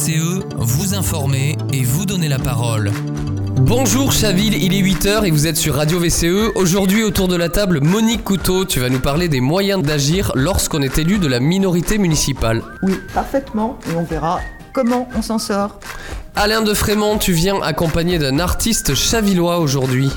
VCE, 0.00 0.40
vous 0.56 0.94
informer 0.94 1.58
et 1.74 1.82
vous 1.82 2.06
donner 2.06 2.28
la 2.28 2.38
parole. 2.38 2.90
Bonjour 3.56 4.12
Chaville, 4.12 4.54
il 4.54 4.72
est 4.72 4.80
8h 4.80 5.26
et 5.26 5.30
vous 5.30 5.46
êtes 5.46 5.58
sur 5.58 5.74
Radio 5.74 5.98
VCE. 5.98 6.52
Aujourd'hui 6.54 7.02
autour 7.02 7.28
de 7.28 7.36
la 7.36 7.50
table, 7.50 7.80
Monique 7.82 8.24
Couteau, 8.24 8.64
tu 8.64 8.80
vas 8.80 8.88
nous 8.88 9.00
parler 9.00 9.28
des 9.28 9.40
moyens 9.42 9.82
d'agir 9.82 10.32
lorsqu'on 10.34 10.80
est 10.80 10.96
élu 10.96 11.18
de 11.18 11.26
la 11.26 11.38
minorité 11.38 11.98
municipale. 11.98 12.62
Oui, 12.82 12.94
parfaitement, 13.12 13.78
et 13.90 13.94
on 13.94 14.04
verra 14.04 14.40
comment 14.72 15.06
on 15.14 15.20
s'en 15.20 15.38
sort. 15.38 15.78
Alain 16.34 16.62
de 16.62 16.72
Frémont, 16.72 17.18
tu 17.18 17.32
viens 17.32 17.60
accompagné 17.60 18.18
d'un 18.18 18.38
artiste 18.38 18.94
chavillois 18.94 19.58
aujourd'hui. 19.58 20.10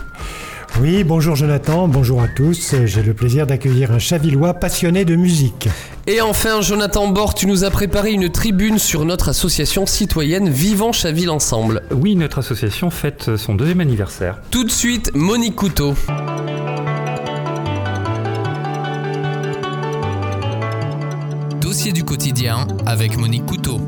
Oui, 0.79 1.03
bonjour 1.03 1.35
Jonathan, 1.35 1.89
bonjour 1.89 2.21
à 2.21 2.29
tous. 2.29 2.73
J'ai 2.85 3.03
le 3.03 3.13
plaisir 3.13 3.47
d'accueillir 3.47 3.91
un 3.91 3.99
chavillois 3.99 4.53
passionné 4.53 5.03
de 5.03 5.17
musique. 5.17 5.67
Et 6.05 6.19
enfin, 6.19 6.59
Jonathan 6.59 7.07
Bord, 7.07 7.33
tu 7.33 7.47
nous 7.47 7.63
as 7.63 7.71
préparé 7.71 8.11
une 8.11 8.29
tribune 8.29 8.77
sur 8.77 9.05
notre 9.05 9.29
association 9.29 9.85
citoyenne 9.85 10.49
Vivant 10.49 10.91
Chaville 10.91 11.29
Ensemble. 11.29 11.81
Oui, 11.91 12.17
notre 12.17 12.39
association 12.39 12.89
fête 12.89 13.37
son 13.37 13.55
deuxième 13.55 13.79
anniversaire. 13.79 14.41
Tout 14.51 14.65
de 14.65 14.69
suite, 14.69 15.11
Monique 15.13 15.55
Couteau. 15.55 15.93
Dossier 21.61 21.93
du 21.93 22.03
quotidien 22.03 22.67
avec 22.85 23.17
Monique 23.17 23.45
Couteau. 23.45 23.79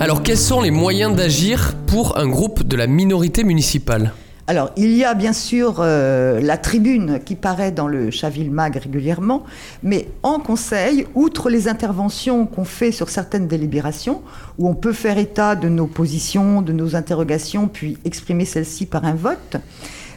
Alors, 0.00 0.24
quels 0.24 0.38
sont 0.38 0.62
les 0.62 0.72
moyens 0.72 1.14
d'agir 1.14 1.74
pour 1.86 2.18
un 2.18 2.26
groupe 2.26 2.64
de 2.64 2.76
la 2.76 2.88
minorité 2.88 3.44
municipale? 3.44 4.12
Alors, 4.52 4.70
il 4.76 4.94
y 4.94 5.02
a 5.02 5.14
bien 5.14 5.32
sûr 5.32 5.76
euh, 5.78 6.38
la 6.42 6.58
tribune 6.58 7.20
qui 7.24 7.36
paraît 7.36 7.72
dans 7.72 7.88
le 7.88 8.10
Chaville 8.10 8.50
Mag 8.50 8.76
régulièrement, 8.76 9.44
mais 9.82 10.08
en 10.22 10.40
conseil, 10.40 11.06
outre 11.14 11.48
les 11.48 11.68
interventions 11.68 12.44
qu'on 12.44 12.66
fait 12.66 12.92
sur 12.92 13.08
certaines 13.08 13.48
délibérations, 13.48 14.20
où 14.58 14.68
on 14.68 14.74
peut 14.74 14.92
faire 14.92 15.16
état 15.16 15.56
de 15.56 15.70
nos 15.70 15.86
positions, 15.86 16.60
de 16.60 16.74
nos 16.74 16.96
interrogations, 16.96 17.66
puis 17.66 17.96
exprimer 18.04 18.44
celles-ci 18.44 18.84
par 18.84 19.06
un 19.06 19.14
vote, 19.14 19.56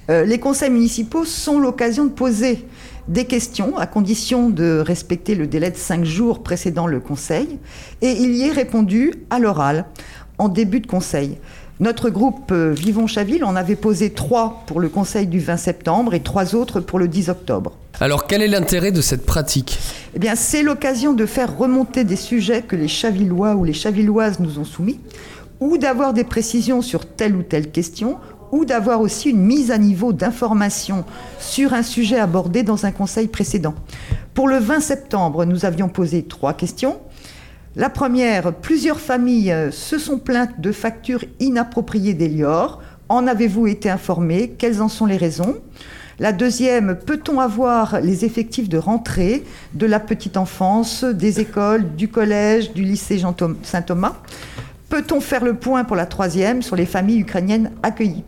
euh, 0.10 0.26
les 0.26 0.38
conseils 0.38 0.70
municipaux 0.70 1.24
sont 1.24 1.58
l'occasion 1.58 2.04
de 2.04 2.12
poser 2.12 2.68
des 3.08 3.24
questions 3.24 3.78
à 3.78 3.88
condition 3.88 4.50
de 4.50 4.84
respecter 4.86 5.36
le 5.36 5.48
délai 5.48 5.72
de 5.72 5.78
cinq 5.78 6.04
jours 6.04 6.44
précédant 6.44 6.88
le 6.88 7.00
conseil, 7.00 7.58
et 8.02 8.12
il 8.12 8.36
y 8.36 8.42
est 8.42 8.52
répondu 8.52 9.14
à 9.30 9.40
l'oral 9.40 9.86
en 10.40 10.50
début 10.50 10.82
de 10.82 10.88
conseil. 10.88 11.38
Notre 11.82 12.10
groupe 12.10 12.54
euh, 12.54 12.72
Vivons 12.72 13.06
Chaville 13.06 13.44
en 13.44 13.58
avait 13.58 13.76
posé 13.76 14.12
trois 14.12 14.64
pour 14.66 14.80
le 14.80 14.88
conseil 14.88 15.28
du 15.28 15.40
20 15.40 15.58
septembre 15.58 16.14
et 16.14 16.22
trois 16.22 16.56
autres 16.56 16.80
pour 16.80 17.00
le 17.00 17.10
10 17.10 17.28
octobre. 17.28 17.74
Alors 18.00 18.28
quel 18.28 18.42
est 18.42 18.48
l'intérêt 18.48 18.94
de 18.94 19.02
cette 19.02 19.26
pratique? 19.26 19.78
Eh 20.16 20.20
bien, 20.20 20.36
c'est 20.36 20.64
l'occasion 20.64 21.12
de 21.12 21.26
faire 21.26 21.58
remonter 21.58 22.06
des 22.06 22.16
sujets 22.16 22.62
que 22.62 22.78
les 22.78 22.88
Chavillois 22.88 23.56
ou 23.56 23.66
les 23.66 23.74
Chavilloises 23.74 24.40
nous 24.40 24.58
ont 24.58 24.64
soumis, 24.64 25.02
ou 25.60 25.78
d'avoir 25.78 26.14
des 26.14 26.24
précisions 26.24 26.82
sur 26.82 27.06
telle 27.06 27.36
ou 27.36 27.44
telle 27.44 27.70
question, 27.70 28.20
ou 28.54 28.64
d'avoir 28.64 29.02
aussi 29.02 29.32
une 29.32 29.42
mise 29.42 29.70
à 29.70 29.78
niveau 29.78 30.14
d'informations 30.14 31.04
sur 31.40 31.74
un 31.74 31.84
sujet 31.84 32.20
abordé 32.20 32.64
dans 32.64 32.86
un 32.86 32.92
conseil 32.92 33.28
précédent. 33.28 33.76
Pour 34.34 34.48
le 34.48 34.60
20 34.60 34.80
septembre, 34.80 35.44
nous 35.44 35.66
avions 35.66 35.90
posé 35.90 36.24
trois 36.24 36.54
questions. 36.54 37.00
La 37.78 37.90
première, 37.90 38.54
plusieurs 38.54 39.02
familles 39.02 39.52
euh, 39.52 39.70
se 39.70 40.00
sont 40.00 40.18
plaintes 40.18 40.62
de 40.62 40.72
factures 40.72 41.26
inappropriées 41.42 42.14
d'Elior. 42.14 42.82
En 43.10 43.28
avez-vous 43.28 43.68
été 43.68 43.90
informé 43.90 44.54
Quelles 44.58 44.82
en 44.82 44.88
sont 44.88 45.06
les 45.06 45.18
raisons? 45.18 45.58
La 46.18 46.32
deuxième, 46.32 46.96
peut-on 46.96 47.42
avoir 47.42 48.00
les 48.00 48.24
effectifs 48.24 48.70
de 48.70 48.78
rentrée 48.78 49.44
de 49.74 49.86
la 49.86 50.00
petite 50.00 50.38
enfance, 50.38 51.04
des 51.04 51.42
écoles, 51.42 51.98
du 51.98 52.08
collège, 52.08 52.72
du 52.72 52.84
lycée 52.84 53.22
Saint-Thomas? 53.64 54.16
Peut-on 54.88 55.20
faire 55.20 55.44
le 55.44 55.56
point 55.56 55.84
pour 55.84 55.98
la 55.98 56.06
troisième 56.06 56.62
sur 56.62 56.78
les 56.78 56.86
familles 56.86 57.20
ukrainiennes 57.20 57.72
accueillies? 57.84 58.24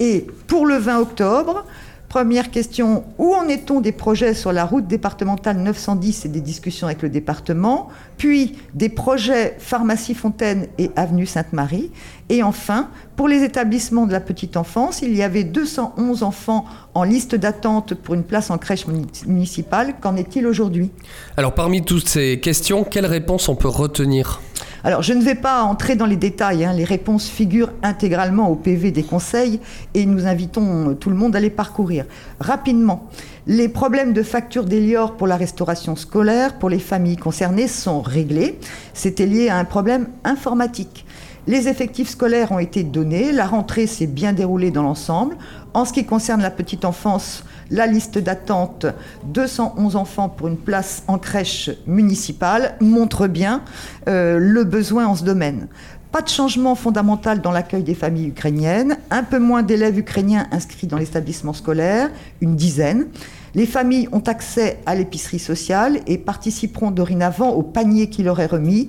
Et 0.00 0.26
pour 0.48 0.66
le 0.66 0.74
20 0.78 0.98
octobre, 0.98 1.64
Première 2.10 2.50
question, 2.50 3.04
où 3.18 3.36
en 3.36 3.46
est-on 3.46 3.80
des 3.80 3.92
projets 3.92 4.34
sur 4.34 4.50
la 4.50 4.64
route 4.64 4.88
départementale 4.88 5.58
910 5.58 6.24
et 6.24 6.28
des 6.28 6.40
discussions 6.40 6.88
avec 6.88 7.02
le 7.02 7.08
département 7.08 7.86
Puis 8.16 8.58
des 8.74 8.88
projets 8.88 9.54
Pharmacie 9.60 10.14
Fontaine 10.14 10.66
et 10.78 10.90
Avenue 10.96 11.24
Sainte-Marie 11.24 11.92
Et 12.28 12.42
enfin, 12.42 12.88
pour 13.14 13.28
les 13.28 13.44
établissements 13.44 14.06
de 14.06 14.12
la 14.12 14.18
petite 14.18 14.56
enfance, 14.56 15.02
il 15.02 15.14
y 15.14 15.22
avait 15.22 15.44
211 15.44 16.24
enfants 16.24 16.64
en 16.94 17.04
liste 17.04 17.36
d'attente 17.36 17.94
pour 17.94 18.16
une 18.16 18.24
place 18.24 18.50
en 18.50 18.58
crèche 18.58 18.86
municipale. 18.88 19.94
Qu'en 20.00 20.16
est-il 20.16 20.48
aujourd'hui? 20.48 20.90
Alors 21.36 21.54
parmi 21.54 21.84
toutes 21.84 22.08
ces 22.08 22.40
questions, 22.40 22.82
quelles 22.82 23.06
réponses 23.06 23.48
on 23.48 23.54
peut 23.54 23.68
retenir? 23.68 24.40
Alors, 24.82 25.02
je 25.02 25.12
ne 25.12 25.22
vais 25.22 25.34
pas 25.34 25.62
entrer 25.62 25.94
dans 25.94 26.06
les 26.06 26.16
détails, 26.16 26.64
hein. 26.64 26.72
les 26.72 26.84
réponses 26.84 27.28
figurent 27.28 27.72
intégralement 27.82 28.48
au 28.48 28.54
PV 28.54 28.90
des 28.90 29.02
conseils 29.02 29.60
et 29.92 30.06
nous 30.06 30.26
invitons 30.26 30.94
tout 30.94 31.10
le 31.10 31.16
monde 31.16 31.36
à 31.36 31.40
les 31.40 31.50
parcourir. 31.50 32.06
Rapidement, 32.40 33.08
les 33.46 33.68
problèmes 33.68 34.14
de 34.14 34.22
facture 34.22 34.64
d'Elior 34.64 35.16
pour 35.16 35.26
la 35.26 35.36
restauration 35.36 35.96
scolaire 35.96 36.58
pour 36.58 36.70
les 36.70 36.78
familles 36.78 37.18
concernées 37.18 37.68
sont 37.68 38.00
réglés. 38.00 38.58
C'était 38.94 39.26
lié 39.26 39.50
à 39.50 39.58
un 39.58 39.64
problème 39.64 40.08
informatique. 40.24 41.04
Les 41.46 41.68
effectifs 41.68 42.10
scolaires 42.10 42.52
ont 42.52 42.58
été 42.58 42.82
donnés, 42.82 43.32
la 43.32 43.46
rentrée 43.46 43.86
s'est 43.86 44.06
bien 44.06 44.32
déroulée 44.32 44.70
dans 44.70 44.82
l'ensemble. 44.82 45.36
En 45.74 45.84
ce 45.84 45.92
qui 45.92 46.04
concerne 46.04 46.42
la 46.42 46.50
petite 46.50 46.84
enfance, 46.84 47.44
la 47.70 47.86
liste 47.86 48.18
d'attente 48.18 48.86
211 49.24 49.96
enfants 49.96 50.28
pour 50.28 50.48
une 50.48 50.56
place 50.56 51.04
en 51.06 51.18
crèche 51.18 51.70
municipale 51.86 52.74
montre 52.80 53.26
bien 53.26 53.62
euh, 54.08 54.38
le 54.38 54.64
besoin 54.64 55.06
en 55.06 55.14
ce 55.14 55.24
domaine. 55.24 55.68
Pas 56.12 56.22
de 56.22 56.28
changement 56.28 56.74
fondamental 56.74 57.40
dans 57.40 57.52
l'accueil 57.52 57.84
des 57.84 57.94
familles 57.94 58.28
ukrainiennes, 58.28 58.98
un 59.10 59.22
peu 59.22 59.38
moins 59.38 59.62
d'élèves 59.62 59.96
ukrainiens 59.96 60.48
inscrits 60.50 60.88
dans 60.88 60.98
l'établissement 60.98 61.52
scolaire, 61.52 62.10
une 62.40 62.56
dizaine. 62.56 63.06
Les 63.54 63.66
familles 63.66 64.08
ont 64.10 64.20
accès 64.20 64.78
à 64.86 64.96
l'épicerie 64.96 65.38
sociale 65.38 66.00
et 66.08 66.18
participeront 66.18 66.90
dorénavant 66.90 67.50
au 67.50 67.62
panier 67.62 68.08
qui 68.08 68.24
leur 68.24 68.40
est 68.40 68.46
remis. 68.46 68.88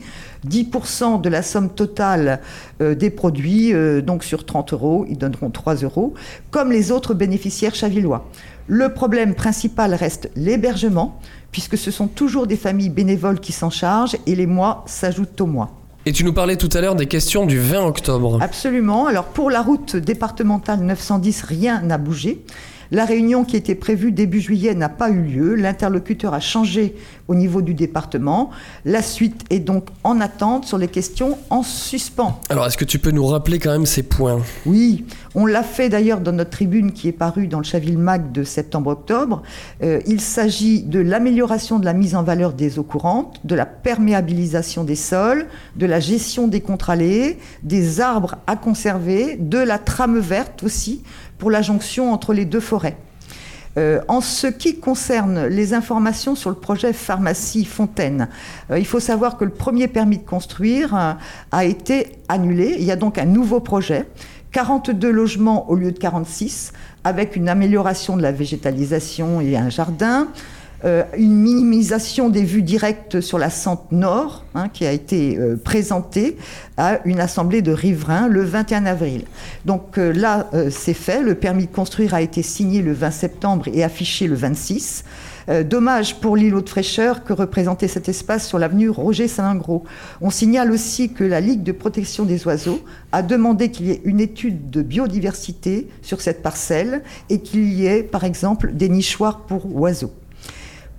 10% 0.50 1.22
de 1.22 1.30
la 1.30 1.44
somme 1.44 1.70
totale 1.70 2.42
euh, 2.82 2.96
des 2.96 3.12
produits, 3.12 3.74
euh, 3.74 4.02
donc 4.02 4.24
sur 4.24 4.46
30 4.46 4.74
euros, 4.74 5.06
ils 5.08 5.18
donneront 5.18 5.52
3 5.52 5.76
euros, 5.76 6.16
comme 6.50 6.72
les 6.72 6.92
autres 6.92 7.14
bénéficiaires 7.14 7.76
chavillois. 7.76 8.28
Le 8.74 8.94
problème 8.94 9.36
principal 9.36 9.94
reste 9.94 10.32
l'hébergement, 10.38 11.20
puisque 11.52 11.78
ce 11.78 11.92
sont 11.92 12.08
toujours 12.08 12.48
des 12.48 12.56
familles 12.56 12.90
bénévoles 12.90 13.42
qui 13.42 13.52
s'en 13.52 13.70
chargent 13.70 14.16
et 14.26 14.34
les 14.34 14.46
mois 14.46 14.86
s'ajoutent 14.88 15.42
aux 15.42 15.46
mois. 15.46 15.72
Et 16.06 16.14
tu 16.14 16.24
nous 16.24 16.32
parlais 16.32 16.56
tout 16.56 16.70
à 16.72 16.80
l'heure 16.80 16.96
des 16.96 17.08
questions 17.08 17.46
du 17.46 17.60
20 17.60 17.84
octobre. 17.84 18.40
Absolument. 18.42 19.08
Alors 19.08 19.26
pour 19.26 19.50
la 19.50 19.62
route 19.62 19.98
départementale 19.98 20.80
910, 20.80 21.44
rien 21.44 21.82
n'a 21.82 21.98
bougé. 21.98 22.46
La 22.94 23.06
réunion 23.06 23.46
qui 23.46 23.56
était 23.56 23.76
prévue 23.76 24.12
début 24.12 24.42
juillet 24.42 24.76
n'a 24.76 24.90
pas 24.90 25.10
eu 25.10 25.22
lieu. 25.22 25.56
L'interlocuteur 25.56 26.34
a 26.34 26.42
changé 26.42 26.96
au 27.30 27.36
niveau 27.36 27.62
du 27.62 27.74
département. 27.74 28.50
La 28.84 29.02
suite 29.02 29.46
est 29.50 29.60
donc 29.60 29.88
en 30.04 30.20
attente 30.20 30.66
sur 30.66 30.78
les 30.78 30.90
questions 30.90 31.38
en 31.50 31.64
suspens. 31.64 32.42
Alors, 32.50 32.66
est-ce 32.66 32.78
que 32.78 32.84
tu 32.84 33.00
peux 33.00 33.12
nous 33.12 33.26
rappeler 33.26 33.60
quand 33.60 33.72
même 33.72 33.86
ces 33.86 34.04
points? 34.04 34.42
Oui, 34.66 35.06
on 35.36 35.46
l'a 35.46 35.64
fait 35.64 35.90
d'ailleurs 35.90 36.20
dans 36.20 36.32
notre 36.32 36.50
tribune 36.50 36.92
qui 36.92 37.08
est 37.08 37.14
parue 37.14 37.48
dans 37.48 37.60
le 37.60 37.64
Chaville 37.64 37.98
Mag 37.98 38.32
de 38.32 38.44
septembre-octobre. 38.44 39.44
Euh, 39.82 40.02
il 40.06 40.20
s'agit 40.20 40.84
de 40.84 41.00
l'amélioration 41.00 41.80
de 41.80 41.86
la 41.86 41.94
mise 41.94 42.16
en 42.16 42.24
valeur 42.24 42.54
des 42.54 42.80
eaux 42.80 42.84
courantes, 42.84 43.40
de 43.46 43.56
la 43.56 43.66
perméabilisation 43.66 44.84
des 44.84 44.96
sols, 44.96 45.48
de 45.76 45.86
la 45.86 46.00
gestion 46.00 46.48
des 46.48 46.62
contralés, 46.62 47.38
des 47.64 48.02
arbres 48.02 48.36
à 48.46 48.56
conserver, 48.56 49.38
de 49.38 49.58
la 49.58 49.80
trame 49.80 50.20
verte 50.20 50.64
aussi 50.64 51.04
pour 51.38 51.50
la 51.50 51.62
jonction 51.62 52.12
entre 52.12 52.34
les 52.34 52.46
deux 52.46 52.60
forêts. 52.60 52.98
Euh, 53.78 54.02
en 54.10 54.20
ce 54.20 54.48
qui 54.48 54.80
concerne 54.80 55.46
les 55.46 55.74
informations 55.74 56.36
sur 56.36 56.50
le 56.50 56.58
projet 56.58 56.92
Pharmacie 56.92 57.64
Fontaine, 57.64 58.28
euh, 58.70 58.78
il 58.78 58.86
faut 58.86 59.00
savoir 59.00 59.38
que 59.38 59.46
le 59.46 59.52
premier 59.52 59.88
permis 59.88 60.18
de 60.18 60.26
construire 60.26 61.18
a 61.52 61.66
été 61.66 62.18
annulé. 62.28 62.76
Il 62.80 62.84
y 62.84 62.92
a 62.92 62.98
donc 62.98 63.18
un 63.18 63.24
nouveau 63.24 63.62
projet. 63.62 64.08
42 64.52 65.10
logements 65.10 65.70
au 65.70 65.76
lieu 65.76 65.92
de 65.92 65.98
46, 65.98 66.74
avec 67.04 67.36
une 67.36 67.50
amélioration 67.50 68.18
de 68.18 68.22
la 68.22 68.32
végétalisation 68.32 69.42
et 69.42 69.56
un 69.56 69.70
jardin, 69.70 70.28
euh, 70.84 71.04
une 71.16 71.36
minimisation 71.36 72.30
des 72.30 72.44
vues 72.44 72.64
directes 72.64 73.22
sur 73.22 73.38
la 73.38 73.52
Sente 73.52 73.92
Nord, 73.92 74.46
hein, 74.56 74.68
qui 74.68 74.86
a 74.86 74.92
été 74.92 75.38
euh, 75.38 75.56
présentée 75.56 76.38
à 76.76 77.00
une 77.06 77.20
assemblée 77.20 77.62
de 77.62 77.72
riverains 77.72 78.28
le 78.28 78.44
21 78.44 78.88
avril. 78.88 79.26
Donc 79.66 80.00
euh, 80.00 80.12
là, 80.12 80.50
c'est 80.72 80.96
fait. 80.96 81.22
Le 81.22 81.36
permis 81.36 81.68
de 81.68 81.72
construire 81.72 82.16
a 82.16 82.22
été 82.22 82.42
signé 82.42 82.82
le 82.82 82.94
20 82.94 83.12
septembre 83.12 83.66
et 83.72 83.84
affiché 83.84 84.28
le 84.28 84.36
26. 84.36 85.04
Dommage 85.64 86.20
pour 86.20 86.38
l'îlot 86.38 86.62
de 86.62 86.70
fraîcheur 86.70 87.24
que 87.24 87.34
représentait 87.34 87.88
cet 87.88 88.10
espace 88.10 88.48
sur 88.48 88.60
l'avenue 88.60 88.90
Roger 88.90 89.28
Saint-Ingros. 89.28 89.84
On 90.22 90.30
signale 90.30 90.72
aussi 90.72 91.14
que 91.14 91.24
la 91.24 91.42
Ligue 91.42 91.64
de 91.64 91.72
protection 91.72 92.26
des 92.26 92.46
oiseaux 92.46 92.80
a 93.12 93.22
demandé 93.24 93.72
qu'il 93.72 93.88
y 93.88 93.92
ait 93.92 94.02
une 94.06 94.20
étude 94.20 94.70
de 94.70 94.82
biodiversité 94.82 95.88
sur 96.02 96.22
cette 96.22 96.42
parcelle 96.42 97.04
et 97.30 97.42
qu'il 97.42 97.72
y 97.74 97.86
ait, 97.86 98.04
par 98.04 98.24
exemple, 98.24 98.74
des 98.74 98.90
nichoirs 98.90 99.42
pour 99.42 99.76
oiseaux. 99.76 100.14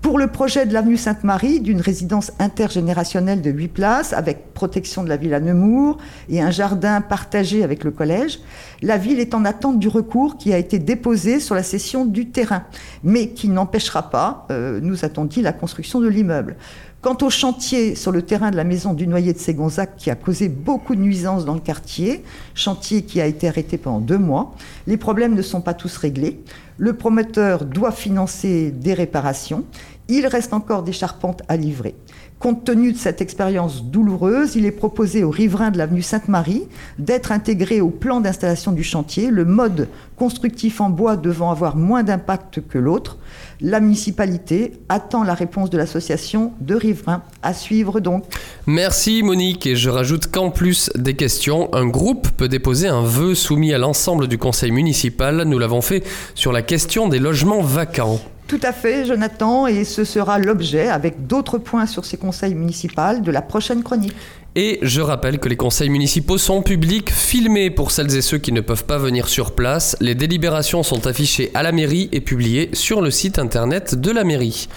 Pour 0.02 0.18
le 0.18 0.26
projet 0.26 0.66
de 0.66 0.74
l'avenue 0.74 0.96
Sainte-Marie, 0.96 1.60
d'une 1.60 1.80
résidence 1.80 2.32
intergénérationnelle 2.40 3.40
de 3.40 3.50
8 3.50 3.68
places, 3.68 4.12
avec 4.12 4.52
protection 4.52 5.04
de 5.04 5.08
la 5.08 5.16
ville 5.16 5.32
à 5.32 5.38
Nemours 5.38 5.96
et 6.28 6.42
un 6.42 6.50
jardin 6.50 7.00
partagé 7.00 7.62
avec 7.62 7.84
le 7.84 7.92
collège, 7.92 8.40
la 8.82 8.98
ville 8.98 9.20
est 9.20 9.32
en 9.32 9.44
attente 9.44 9.78
du 9.78 9.86
recours 9.86 10.38
qui 10.38 10.52
a 10.52 10.58
été 10.58 10.80
déposé 10.80 11.38
sur 11.38 11.54
la 11.54 11.62
cession 11.62 12.04
du 12.04 12.30
terrain, 12.30 12.64
mais 13.04 13.28
qui 13.28 13.48
n'empêchera 13.48 14.10
pas, 14.10 14.48
euh, 14.50 14.80
nous 14.82 15.04
a-t-on 15.04 15.24
dit, 15.24 15.40
la 15.40 15.52
construction 15.52 16.00
de 16.00 16.08
l'immeuble. 16.08 16.56
Quant 17.02 17.18
au 17.22 17.30
chantier 17.30 17.96
sur 17.96 18.12
le 18.12 18.22
terrain 18.22 18.52
de 18.52 18.56
la 18.56 18.62
maison 18.62 18.94
du 18.94 19.08
noyer 19.08 19.32
de 19.32 19.38
Ségonzac 19.40 19.96
qui 19.96 20.08
a 20.08 20.14
causé 20.14 20.48
beaucoup 20.48 20.94
de 20.94 21.00
nuisances 21.00 21.44
dans 21.44 21.54
le 21.54 21.60
quartier, 21.60 22.22
chantier 22.54 23.02
qui 23.02 23.20
a 23.20 23.26
été 23.26 23.48
arrêté 23.48 23.76
pendant 23.76 23.98
deux 23.98 24.18
mois, 24.18 24.54
les 24.86 24.96
problèmes 24.96 25.34
ne 25.34 25.42
sont 25.42 25.60
pas 25.60 25.74
tous 25.74 25.96
réglés. 25.96 26.40
Le 26.78 26.92
promoteur 26.92 27.64
doit 27.64 27.90
financer 27.90 28.70
des 28.70 28.94
réparations. 28.94 29.64
Il 30.06 30.28
reste 30.28 30.52
encore 30.52 30.84
des 30.84 30.92
charpentes 30.92 31.42
à 31.48 31.56
livrer. 31.56 31.96
Compte 32.42 32.64
tenu 32.64 32.92
de 32.92 32.98
cette 32.98 33.20
expérience 33.20 33.84
douloureuse, 33.84 34.56
il 34.56 34.66
est 34.66 34.72
proposé 34.72 35.22
aux 35.22 35.30
riverains 35.30 35.70
de 35.70 35.78
l'avenue 35.78 36.02
Sainte-Marie 36.02 36.64
d'être 36.98 37.30
intégrés 37.30 37.80
au 37.80 37.90
plan 37.90 38.20
d'installation 38.20 38.72
du 38.72 38.82
chantier, 38.82 39.30
le 39.30 39.44
mode 39.44 39.86
constructif 40.16 40.80
en 40.80 40.90
bois 40.90 41.16
devant 41.16 41.52
avoir 41.52 41.76
moins 41.76 42.02
d'impact 42.02 42.66
que 42.68 42.78
l'autre. 42.78 43.18
La 43.60 43.78
municipalité 43.78 44.72
attend 44.88 45.22
la 45.22 45.34
réponse 45.34 45.70
de 45.70 45.78
l'association 45.78 46.52
de 46.60 46.74
riverains. 46.74 47.22
À 47.44 47.54
suivre 47.54 48.00
donc. 48.00 48.24
Merci 48.66 49.22
Monique 49.22 49.64
et 49.68 49.76
je 49.76 49.88
rajoute 49.88 50.26
qu'en 50.26 50.50
plus 50.50 50.90
des 50.96 51.14
questions, 51.14 51.72
un 51.72 51.86
groupe 51.86 52.26
peut 52.36 52.48
déposer 52.48 52.88
un 52.88 53.04
vœu 53.04 53.36
soumis 53.36 53.72
à 53.72 53.78
l'ensemble 53.78 54.26
du 54.26 54.36
conseil 54.36 54.72
municipal. 54.72 55.44
Nous 55.44 55.60
l'avons 55.60 55.80
fait 55.80 56.02
sur 56.34 56.50
la 56.50 56.62
question 56.62 57.08
des 57.08 57.20
logements 57.20 57.62
vacants. 57.62 58.18
Tout 58.52 58.60
à 58.64 58.74
fait, 58.74 59.06
Jonathan, 59.06 59.66
et 59.66 59.82
ce 59.82 60.04
sera 60.04 60.38
l'objet, 60.38 60.90
avec 60.90 61.26
d'autres 61.26 61.56
points 61.56 61.86
sur 61.86 62.04
ces 62.04 62.18
conseils 62.18 62.54
municipaux, 62.54 63.18
de 63.18 63.30
la 63.30 63.40
prochaine 63.40 63.82
chronique. 63.82 64.14
Et 64.56 64.78
je 64.82 65.00
rappelle 65.00 65.38
que 65.38 65.48
les 65.48 65.56
conseils 65.56 65.88
municipaux 65.88 66.36
sont 66.36 66.60
publics, 66.60 67.10
filmés 67.10 67.70
pour 67.70 67.90
celles 67.90 68.14
et 68.14 68.20
ceux 68.20 68.36
qui 68.36 68.52
ne 68.52 68.60
peuvent 68.60 68.84
pas 68.84 68.98
venir 68.98 69.26
sur 69.28 69.52
place. 69.52 69.96
Les 70.00 70.14
délibérations 70.14 70.82
sont 70.82 71.06
affichées 71.06 71.50
à 71.54 71.62
la 71.62 71.72
mairie 71.72 72.10
et 72.12 72.20
publiées 72.20 72.68
sur 72.74 73.00
le 73.00 73.10
site 73.10 73.38
internet 73.38 73.94
de 73.94 74.10
la 74.10 74.22
mairie. 74.22 74.68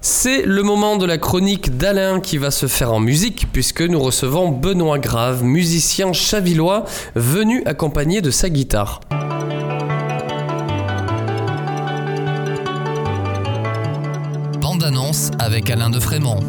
C'est 0.00 0.42
le 0.44 0.64
moment 0.64 0.96
de 0.96 1.06
la 1.06 1.16
chronique 1.16 1.78
d'Alain 1.78 2.18
qui 2.18 2.38
va 2.38 2.50
se 2.50 2.66
faire 2.66 2.92
en 2.92 2.98
musique 2.98 3.46
puisque 3.52 3.82
nous 3.82 4.00
recevons 4.00 4.48
Benoît 4.48 4.98
Grave, 4.98 5.44
musicien 5.44 6.12
chavillois, 6.12 6.86
venu 7.14 7.62
accompagné 7.66 8.20
de 8.20 8.32
sa 8.32 8.50
guitare. 8.50 8.98
Bande-annonce 14.82 15.30
avec 15.38 15.70
Alain 15.70 15.90
de 15.90 16.00
Frémont. 16.00 16.40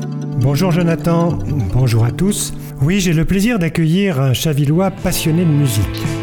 Bonjour 0.42 0.72
Jonathan, 0.72 1.38
bonjour 1.72 2.04
à 2.04 2.12
tous. 2.12 2.52
Oui, 2.82 3.00
j'ai 3.00 3.14
le 3.14 3.26
plaisir 3.26 3.60
d'accueillir 3.60 4.20
un 4.20 4.34
Chavillois 4.34 4.90
passionné 4.90 5.46
de 5.46 5.52
musique. 5.52 6.23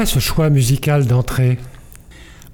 Pourquoi 0.00 0.14
ce 0.14 0.18
choix 0.18 0.48
musical 0.48 1.06
d'entrée? 1.06 1.58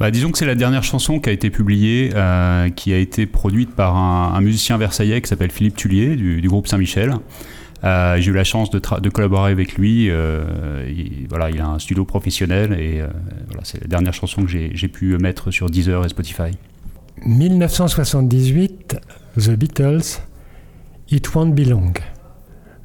Bah, 0.01 0.11
disons 0.11 0.33
que 0.33 0.39
c'est 0.39 0.47
la 0.47 0.57
dernière 0.57 0.83
chanson 0.83 1.21
qui 1.21 1.29
a 1.29 1.33
été 1.33 1.49
publiée, 1.49 2.11
euh, 2.13 2.71
qui 2.71 2.93
a 2.93 2.99
été 2.99 3.25
produite 3.25 3.71
par 3.71 3.95
un, 3.97 4.35
un 4.35 4.41
musicien 4.41 4.77
versaillais 4.79 5.23
qui 5.23 5.29
s'appelle 5.29 5.53
Philippe 5.53 5.77
Tullier 5.77 6.17
du, 6.17 6.41
du 6.41 6.49
groupe 6.49 6.67
Saint-Michel. 6.67 7.15
Euh, 7.85 8.17
j'ai 8.19 8.33
eu 8.33 8.35
la 8.35 8.43
chance 8.43 8.71
de, 8.71 8.81
collaborer 9.11 9.53
avec 9.53 9.75
lui. 9.77 10.11
euh, 10.11 10.85
il, 10.89 11.29
voilà, 11.29 11.49
il 11.51 11.61
a 11.61 11.69
un 11.69 11.79
studio 11.79 12.05
professionnel 12.05 12.73
et 12.73 13.01
euh, 13.01 13.07
voilà, 13.47 13.61
c'est 13.63 13.81
la 13.81 13.87
dernière 13.87 14.13
chanson 14.13 14.43
que 14.43 14.49
j'ai 14.49 14.73
j'ai 14.75 14.89
pu 14.89 15.17
mettre 15.17 15.53
sur 15.53 15.71
Deezer 15.71 16.05
et 16.05 16.09
Spotify. 16.09 16.51
1978, 17.25 18.97
The 19.39 19.51
Beatles, 19.51 20.19
It 21.13 21.33
Won't 21.33 21.55
Be 21.55 21.61
Long. 21.61 21.93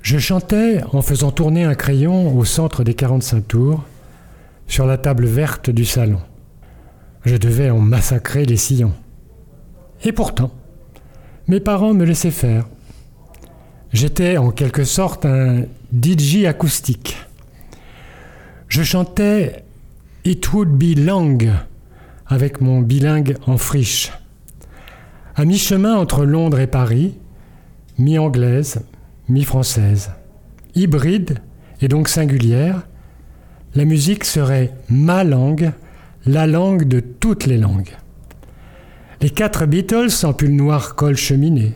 Je 0.04 0.20
chantais 0.20 0.84
en 0.94 1.02
faisant 1.02 1.32
tourner 1.32 1.64
un 1.64 1.74
crayon 1.74 2.38
au 2.38 2.46
centre 2.46 2.84
des 2.84 2.94
45 2.94 3.48
tours, 3.48 3.84
sur 4.68 4.86
la 4.86 4.98
table 4.98 5.26
verte 5.26 5.70
du 5.70 5.86
salon. 5.86 6.22
Je 7.26 7.36
devais 7.36 7.70
en 7.70 7.80
massacrer 7.80 8.46
les 8.46 8.58
sillons. 8.58 8.94
Et 10.04 10.12
pourtant, 10.12 10.52
mes 11.48 11.60
parents 11.60 11.94
me 11.94 12.06
laissaient 12.06 12.32
faire. 12.32 12.68
J'étais 13.94 14.38
en 14.38 14.52
quelque 14.52 14.84
sorte 14.84 15.26
un 15.26 15.64
DJ 15.94 16.46
acoustique. 16.46 17.18
Je 18.70 18.84
chantais 18.84 19.66
It 20.24 20.54
Would 20.54 20.70
Be 20.70 20.98
Long 20.98 21.38
avec 22.26 22.62
mon 22.62 22.80
bilingue 22.80 23.36
en 23.46 23.58
friche. 23.58 24.12
À 25.36 25.44
mi-chemin 25.46 25.96
entre 25.98 26.24
Londres 26.24 26.60
et 26.60 26.68
Paris, 26.68 27.18
mi-anglaise, 27.98 28.82
mi-française. 29.28 30.12
Hybride 30.74 31.40
et 31.82 31.88
donc 31.88 32.08
singulière, 32.08 32.88
la 33.74 33.86
musique 33.86 34.26
serait 34.26 34.74
ma 34.90 35.24
langue, 35.24 35.72
la 36.26 36.48
langue 36.48 36.84
de 36.84 37.00
toutes 37.00 37.46
les 37.46 37.58
langues. 37.58 37.96
Les 39.22 39.30
quatre 39.30 39.66
Beatles 39.66 40.12
en 40.24 40.34
pull 40.34 40.56
noir 40.56 40.96
col 40.96 41.16
cheminée. 41.16 41.74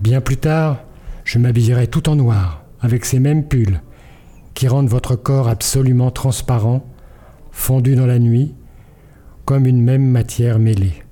Bien 0.00 0.20
plus 0.20 0.36
tard, 0.36 0.82
je 1.24 1.38
m'habillerai 1.38 1.86
tout 1.86 2.08
en 2.08 2.16
noir, 2.16 2.64
avec 2.80 3.04
ces 3.04 3.20
mêmes 3.20 3.44
pulls, 3.44 3.80
qui 4.54 4.68
rendent 4.68 4.88
votre 4.88 5.16
corps 5.16 5.48
absolument 5.48 6.10
transparent, 6.10 6.84
fondu 7.52 7.94
dans 7.94 8.06
la 8.06 8.18
nuit, 8.18 8.54
comme 9.44 9.66
une 9.66 9.82
même 9.82 10.06
matière 10.06 10.58
mêlée. 10.58 11.02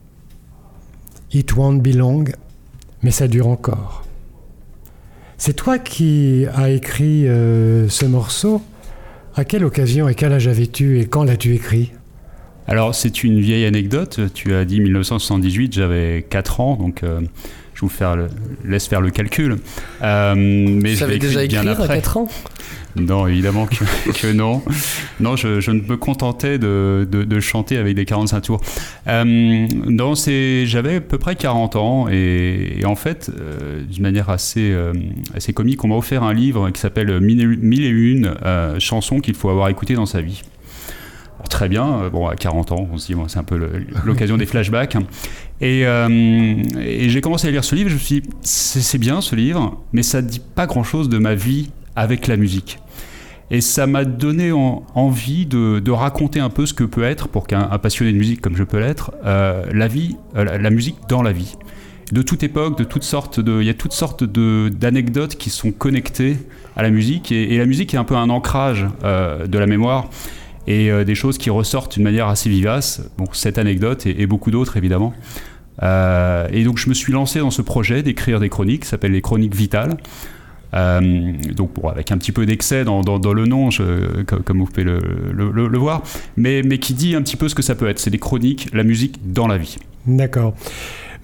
It 1.33 1.57
won't 1.57 1.79
be 1.79 1.95
long, 1.95 2.25
mais 3.03 3.11
ça 3.11 3.29
dure 3.29 3.49
encore. 3.49 4.05
C'est 5.37 5.55
toi 5.55 5.79
qui 5.79 6.47
as 6.55 6.71
écrit 6.71 7.29
euh, 7.29 7.89
ce 7.89 8.07
morceau. 8.07 8.61
À 9.39 9.45
quelle 9.45 9.65
occasion 9.65 10.09
et 10.09 10.17
quel 10.17 10.33
âge 10.33 10.49
avais-tu 10.49 10.99
et 10.99 11.07
quand 11.07 11.23
l'as-tu 11.23 11.55
écrit? 11.55 11.93
Alors, 12.67 12.93
c'est 12.93 13.23
une 13.23 13.39
vieille 13.41 13.67
anecdote. 13.67 14.19
Tu 14.35 14.53
as 14.53 14.65
dit 14.65 14.81
1978, 14.81 15.75
j'avais 15.75 16.27
4 16.29 16.61
ans, 16.61 16.75
donc 16.75 17.05
euh, 17.05 17.21
je 17.75 17.81
vous 17.83 17.89
faire 17.89 18.17
le- 18.17 18.27
laisse 18.65 18.89
faire 18.89 19.01
le 19.01 19.11
calcul. 19.11 19.59
Euh, 20.03 20.35
mais 20.37 20.97
je 20.97 21.05
l'ai 21.05 21.21
déjà 21.21 21.45
écrire 21.45 21.69
à 21.81 21.85
après. 21.85 21.99
4 21.99 22.17
ans? 22.17 22.29
Non, 23.01 23.27
évidemment 23.27 23.67
que, 24.15 24.33
non. 24.33 24.63
Non, 25.21 25.37
je, 25.37 25.71
ne 25.71 25.81
me 25.81 25.97
contentais 25.97 26.59
de, 26.59 27.07
de- 27.11 27.41
chanter 27.41 27.77
avec 27.77 27.95
des 27.95 28.05
45 28.05 28.41
tours. 28.41 28.61
Euh, 29.07 29.67
j'avais 30.67 30.97
à 30.97 31.01
peu 31.01 31.19
près 31.19 31.37
40 31.37 31.77
ans 31.77 32.09
et, 32.11 32.83
en 32.85 32.97
fait, 32.97 33.31
euh, 33.39 33.83
d'une 33.85 34.03
manière 34.03 34.29
assez, 34.31 34.71
euh, 34.73 34.93
assez 35.35 35.53
comique, 35.53 35.85
on 35.85 35.89
m'a 35.89 35.95
offert 35.97 36.23
un 36.25 36.35
livre 36.35 36.71
qui 36.71 36.81
s'appelle 36.81 37.21
Mille 37.21 37.41
et- 37.41 37.47
Mille 37.47 37.85
et 37.85 37.89
une 37.89 38.35
euh, 38.45 38.79
chansons 38.81 39.21
qu'il 39.21 39.35
faut 39.35 39.51
avoir 39.51 39.69
écoutées 39.69 39.95
dans 39.95 40.07
sa 40.07 40.21
vie. 40.21 40.43
Très 41.49 41.69
bien, 41.69 42.09
bon, 42.13 42.27
à 42.27 42.35
40 42.35 42.73
ans, 42.73 42.89
on 42.93 42.99
c'est 42.99 43.39
un 43.39 43.45
peu 43.45 43.59
l'occasion 44.05 44.37
des 44.37 44.45
flashbacks. 44.45 44.97
Et, 45.61 45.85
j'ai 47.09 47.21
commencé 47.21 47.47
à 47.49 47.51
lire 47.51 47.65
ce 47.65 47.75
livre, 47.75 47.89
je 47.89 47.95
me 47.95 47.99
suis 48.01 48.21
dit, 48.21 48.29
c'est 48.43 48.99
bien 48.99 49.21
ce 49.21 49.37
livre, 49.37 49.81
mais 49.93 50.03
ça 50.03 50.21
ne 50.21 50.29
dit 50.29 50.41
pas 50.55 50.67
grand-chose 50.67 51.09
de 51.09 51.19
ma 51.19 51.35
vie 51.35 51.71
avec 51.99 52.29
la 52.29 52.37
musique. 52.37 52.79
Et 53.51 53.61
ça 53.61 53.87
m'a 53.87 54.05
donné 54.05 54.53
envie 54.53 55.47
de, 55.47 55.91
raconter 55.91 56.39
un 56.39 56.51
peu 56.51 56.65
ce 56.65 56.75
que 56.75 56.85
peut 56.85 57.03
être, 57.03 57.29
pour 57.29 57.47
qu'un 57.47 57.65
passionné 57.79 58.13
de 58.13 58.19
musique 58.19 58.41
comme 58.41 58.57
je 58.57 58.63
peux 58.63 58.79
l'être, 58.79 59.13
euh, 59.25 59.65
la 59.73 59.89
vie, 59.89 60.17
euh, 60.37 60.45
la, 60.45 60.71
musique 60.71 60.97
dans 61.09 61.23
la 61.23 61.33
vie. 61.33 61.57
De 62.13 62.23
toute 62.23 62.43
époque, 62.43 62.79
de 62.79 62.85
toutes 62.85 63.03
sortes 63.03 63.41
de, 63.41 63.61
il 63.61 63.67
y 63.67 63.71
a 63.71 63.75
toutes 63.75 63.93
sortes 63.93 64.23
d'anecdotes 64.23 65.37
qui 65.37 65.51
sont 65.51 65.73
connectées 65.73 66.37
à 66.77 66.83
la 66.83 66.91
musique, 66.91 67.33
et, 67.33 67.59
la 67.59 67.67
musique 67.67 67.95
est 67.95 67.99
un 67.99 68.05
peu 68.05 68.17
un 68.17 68.31
ancrage 68.31 68.87
euh, 69.03 69.47
de 69.47 69.59
la 69.59 69.67
mémoire 69.67 70.09
et 70.67 70.91
des 71.07 71.15
choses 71.15 71.39
qui 71.39 71.49
ressortent 71.49 71.95
d'une 71.95 72.05
manière 72.05 72.29
assez 72.29 72.51
vivace. 72.51 73.01
Bon, 73.17 73.25
cette 73.33 73.57
anecdote 73.57 74.05
et, 74.05 74.27
beaucoup 74.27 74.51
d'autres 74.51 74.77
évidemment. 74.77 75.15
et 75.81 76.65
donc 76.65 76.77
je 76.77 76.91
me 76.91 76.95
suis 76.95 77.11
lancé 77.11 77.39
dans 77.39 77.51
ce 77.51 77.63
projet 77.63 78.03
d'écrire 78.03 78.39
des 78.39 78.51
chroniques, 78.51 78.83
qui 78.83 78.89
s'appelle 78.89 79.13
les 79.13 79.23
chroniques 79.23 79.55
vitales. 79.55 79.97
Euh, 80.75 81.33
donc 81.57 81.71
avec 81.91 82.13
un 82.13 82.19
petit 82.19 82.33
peu 82.33 82.45
d'excès 82.45 82.85
dans, 82.85 83.01
le 83.01 83.47
nom, 83.47 83.71
comme, 84.27 84.59
vous 84.59 84.67
pouvez 84.67 84.85
le, 84.85 85.79
voir, 85.79 86.03
mais, 86.37 86.63
mais, 86.63 86.79
qui 86.79 86.95
dit 86.95 87.15
un 87.15 87.23
petit 87.23 87.37
peu 87.37 87.49
ce 87.49 87.55
que 87.55 87.63
ça 87.63 87.75
peut 87.75 87.89
être. 87.89 87.99
C'est 87.99 88.11
des 88.11 88.19
chroniques, 88.19 88.69
la 88.73 88.85
musique 88.85 89.17
dans 89.33 89.47
la 89.47 89.59
vie. 89.59 89.77
D'accord. 90.07 90.55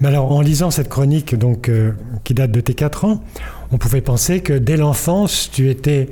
Mais 0.01 0.09
alors, 0.09 0.31
en 0.31 0.41
lisant 0.41 0.71
cette 0.71 0.89
chronique 0.89 1.35
donc, 1.35 1.69
euh, 1.69 1.91
qui 2.23 2.33
date 2.33 2.51
de 2.51 2.59
tes 2.59 2.73
4 2.73 3.05
ans, 3.05 3.23
on 3.71 3.77
pouvait 3.77 4.01
penser 4.01 4.41
que 4.41 4.53
dès 4.53 4.77
l'enfance, 4.77 5.49
tu, 5.51 5.69
étais, 5.69 6.09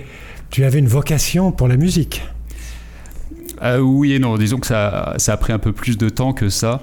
tu 0.50 0.64
avais 0.64 0.80
une 0.80 0.88
vocation 0.88 1.52
pour 1.52 1.68
la 1.68 1.76
musique. 1.76 2.24
Euh, 3.62 3.80
oui 3.80 4.14
et 4.14 4.20
non, 4.20 4.38
disons 4.38 4.58
que 4.58 4.68
ça, 4.68 5.14
ça, 5.18 5.34
a 5.34 5.38
pris 5.38 5.54
un 5.54 5.60
peu 5.60 5.74
plus 5.74 5.98
de 5.98 6.10
temps 6.10 6.34
que 6.34 6.50
ça. 6.50 6.82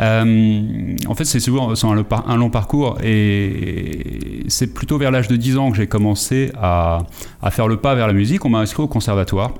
Euh, 0.00 0.96
en 1.06 1.14
fait, 1.14 1.24
c'est 1.24 1.40
souvent 1.40 1.72
un, 1.72 2.36
long 2.36 2.50
parcours 2.50 2.98
et 3.02 4.44
c'est 4.48 4.72
plutôt 4.72 4.96
vers 4.96 5.10
l'âge 5.10 5.28
de 5.28 5.36
10 5.36 5.58
ans 5.58 5.70
que 5.70 5.76
j'ai 5.76 5.88
commencé 5.88 6.52
à, 6.56 7.00
faire 7.50 7.66
le 7.68 7.78
pas 7.78 7.94
vers 7.94 8.06
la 8.06 8.12
musique. 8.12 8.44
On 8.44 8.48
m'a 8.48 8.60
inscrit 8.60 8.82
au 8.82 8.88
conservatoire. 8.88 9.54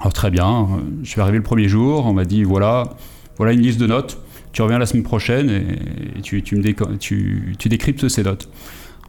Alors 0.00 0.12
très 0.12 0.30
bien, 0.30 0.68
je 1.02 1.08
suis 1.08 1.20
arrivé 1.20 1.38
le 1.38 1.42
premier 1.42 1.66
jour, 1.66 2.06
on 2.06 2.12
m'a 2.12 2.24
dit 2.24 2.44
voilà, 2.44 2.90
voilà 3.36 3.52
une 3.52 3.60
liste 3.60 3.80
de 3.80 3.86
notes, 3.88 4.20
tu 4.52 4.62
reviens 4.62 4.78
la 4.78 4.86
semaine 4.86 5.02
prochaine 5.02 5.50
et, 5.50 6.20
tu, 6.20 6.42
tu 6.42 7.68
décryptes 7.68 8.08
ces 8.08 8.22
notes. 8.22 8.48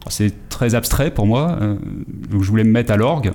C'est 0.08 0.48
très 0.48 0.74
abstrait 0.74 1.12
pour 1.12 1.26
moi, 1.26 1.58
euh, 1.60 1.76
donc 2.30 2.42
je 2.42 2.48
voulais 2.48 2.64
me 2.64 2.72
mettre 2.72 2.92
à 2.92 2.96
l'orgue. 2.96 3.32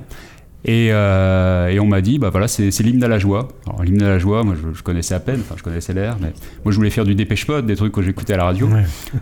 Euh, 0.68 1.68
et, 1.68 1.80
on 1.80 1.86
m'a 1.86 2.02
dit, 2.02 2.20
bah 2.20 2.30
voilà, 2.30 2.48
c'est 2.48 2.80
l'hymne 2.82 3.04
à 3.04 3.08
la 3.08 3.20
joie. 3.20 3.50
Alors 3.68 3.84
l'hymne 3.84 4.02
à 4.02 4.10
la 4.10 4.20
joie, 4.20 4.44
moi 4.44 4.56
je, 4.74 4.82
connaissais 4.82 5.14
à 5.14 5.20
peine, 5.20 5.42
enfin 5.42 5.56
je 5.58 5.64
connaissais 5.64 5.94
l'air, 5.94 6.18
mais 6.20 6.34
moi 6.64 6.72
je 6.72 6.76
voulais 6.78 6.90
faire 6.90 7.06
du 7.06 7.16
dépêche 7.16 7.48
mode, 7.48 7.66
des 7.66 7.76
trucs 7.76 7.94
que 7.94 8.02
j'écoutais 8.02 8.34
à 8.34 8.38
la 8.38 8.46
radio, 8.46 8.70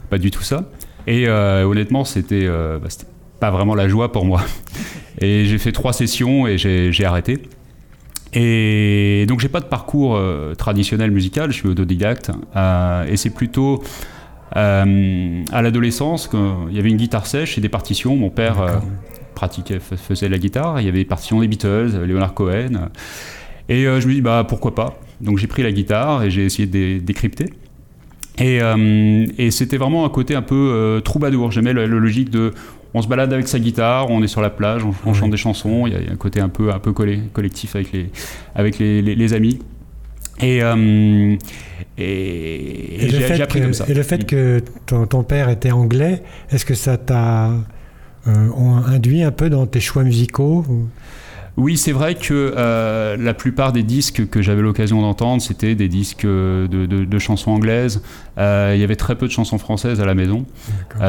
pas 0.09 0.17
du 0.17 0.31
tout 0.31 0.43
ça. 0.43 0.69
Et 1.05 1.27
euh, 1.27 1.65
honnêtement, 1.65 2.03
euh, 2.31 2.79
bah, 2.79 2.87
c'était 2.89 3.07
pas 3.39 3.51
vraiment 3.51 3.75
la 3.75 3.87
joie 3.87 4.11
pour 4.11 4.25
moi. 4.25 4.41
Et 5.19 5.45
j'ai 5.45 5.57
fait 5.57 5.71
trois 5.71 5.93
sessions 5.93 6.47
et 6.47 6.57
j'ai 6.57 7.05
arrêté. 7.05 7.43
Et 8.33 9.25
donc 9.27 9.39
j'ai 9.39 9.47
pas 9.47 9.59
de 9.59 9.65
parcours 9.65 10.19
traditionnel 10.57 11.11
musical, 11.11 11.51
je 11.51 11.57
suis 11.57 11.69
autodidacte, 11.69 12.31
et 13.07 13.15
c'est 13.15 13.29
plutôt 13.29 13.83
à 14.51 15.61
l'adolescence 15.61 16.27
qu'il 16.27 16.39
y 16.71 16.79
avait 16.79 16.89
une 16.89 16.97
guitare 16.97 17.27
sèche 17.27 17.59
et 17.59 17.61
des 17.61 17.69
partitions. 17.69 18.15
Mon 18.15 18.31
père 18.31 18.81
pratiquait, 19.33 19.79
faisait 19.79 20.29
la 20.29 20.37
guitare. 20.37 20.79
Il 20.81 20.85
y 20.85 20.89
avait 20.89 20.99
des 20.99 21.05
partitions 21.05 21.41
des 21.41 21.47
Beatles, 21.47 22.05
Leonard 22.05 22.33
Cohen. 22.33 22.89
Et 23.69 23.87
euh, 23.87 24.01
je 24.01 24.07
me 24.07 24.13
dis, 24.13 24.21
bah 24.21 24.45
pourquoi 24.47 24.75
pas 24.75 24.99
Donc 25.21 25.37
j'ai 25.37 25.47
pris 25.47 25.63
la 25.63 25.71
guitare 25.71 26.23
et 26.23 26.31
j'ai 26.31 26.45
essayé 26.45 26.67
de 26.67 26.99
décrypter. 26.99 27.45
Et, 28.39 28.59
euh, 28.61 29.25
et 29.37 29.51
c'était 29.51 29.77
vraiment 29.77 30.05
un 30.05 30.09
côté 30.09 30.35
un 30.35 30.41
peu 30.41 30.71
euh, 30.73 30.99
troubadour. 31.01 31.51
J'aimais 31.51 31.73
le, 31.73 31.85
logique 31.85 32.29
de. 32.29 32.51
On 32.95 33.01
se 33.01 33.07
balade 33.07 33.33
avec 33.33 33.47
sa 33.47 33.57
guitare, 33.57 34.11
on 34.11 34.21
est 34.21 34.27
sur 34.27 34.41
la 34.41 34.51
plage, 34.51 34.83
on, 35.05 35.13
chante 35.13 35.31
des 35.31 35.37
chansons. 35.37 35.87
Il 35.87 35.93
y, 35.93 35.95
a, 35.95 36.11
un 36.11 36.15
côté 36.15 36.39
un 36.39 36.49
peu, 36.49 36.71
un 36.71 36.77
peu 36.77 36.93
collé, 36.93 37.21
collectif 37.33 37.75
avec 37.75 37.91
les, 37.91 38.11
avec 38.53 38.77
les, 38.77 39.01
les, 39.01 39.33
amis. 39.33 39.57
Et, 40.39 40.59
et, 41.97 43.09
j'ai 43.09 43.41
appris 43.41 43.61
comme 43.61 43.73
ça. 43.73 43.85
Et 43.87 43.95
le 43.95 44.03
fait 44.03 44.27
que 44.27 44.61
ton, 44.85 45.07
ton 45.07 45.23
père 45.23 45.49
était 45.49 45.71
anglais, 45.71 46.21
est-ce 46.51 46.65
que 46.65 46.75
ça 46.75 46.97
t'a 46.97 47.47
euh, 47.47 47.57
ont 48.25 48.77
induit 48.77 49.23
un 49.23 49.31
peu 49.31 49.49
dans 49.49 49.65
tes 49.65 49.79
choix 49.79 50.03
musicaux 50.03 50.65
oui, 51.55 51.77
c'est 51.77 51.91
vrai 51.91 52.15
que 52.15 52.53
euh, 52.57 53.15
la 53.15 53.35
plupart 53.35 53.73
des 53.73 53.83
disques 53.83 54.27
que 54.29 54.41
j'avais 54.41 54.63
l'occasion 54.63 55.01
d'entendre, 55.01 55.41
c'était 55.41 55.75
des 55.75 55.87
disques 55.87 56.25
de, 56.25 57.19
chansons 57.19 57.51
anglaises. 57.51 58.01
Euh, 58.39 58.71
il 58.75 58.81
y 58.81 58.83
avait 58.83 58.95
très 58.95 59.15
peu 59.15 59.27
de 59.27 59.31
chansons 59.31 59.59
françaises 59.59 60.01
à 60.01 60.05
la 60.05 60.15
maison. 60.15 60.45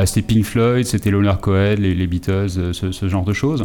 c'était 0.05 0.23
Pink 0.23 0.45
Floyd, 0.45 0.85
c'était 0.85 1.11
Leonard 1.11 1.41
Cohen, 1.41 1.77
les, 1.79 2.07
Beatles, 2.07 2.51
ce, 2.73 3.09
genre 3.09 3.25
de 3.25 3.33
choses. 3.33 3.65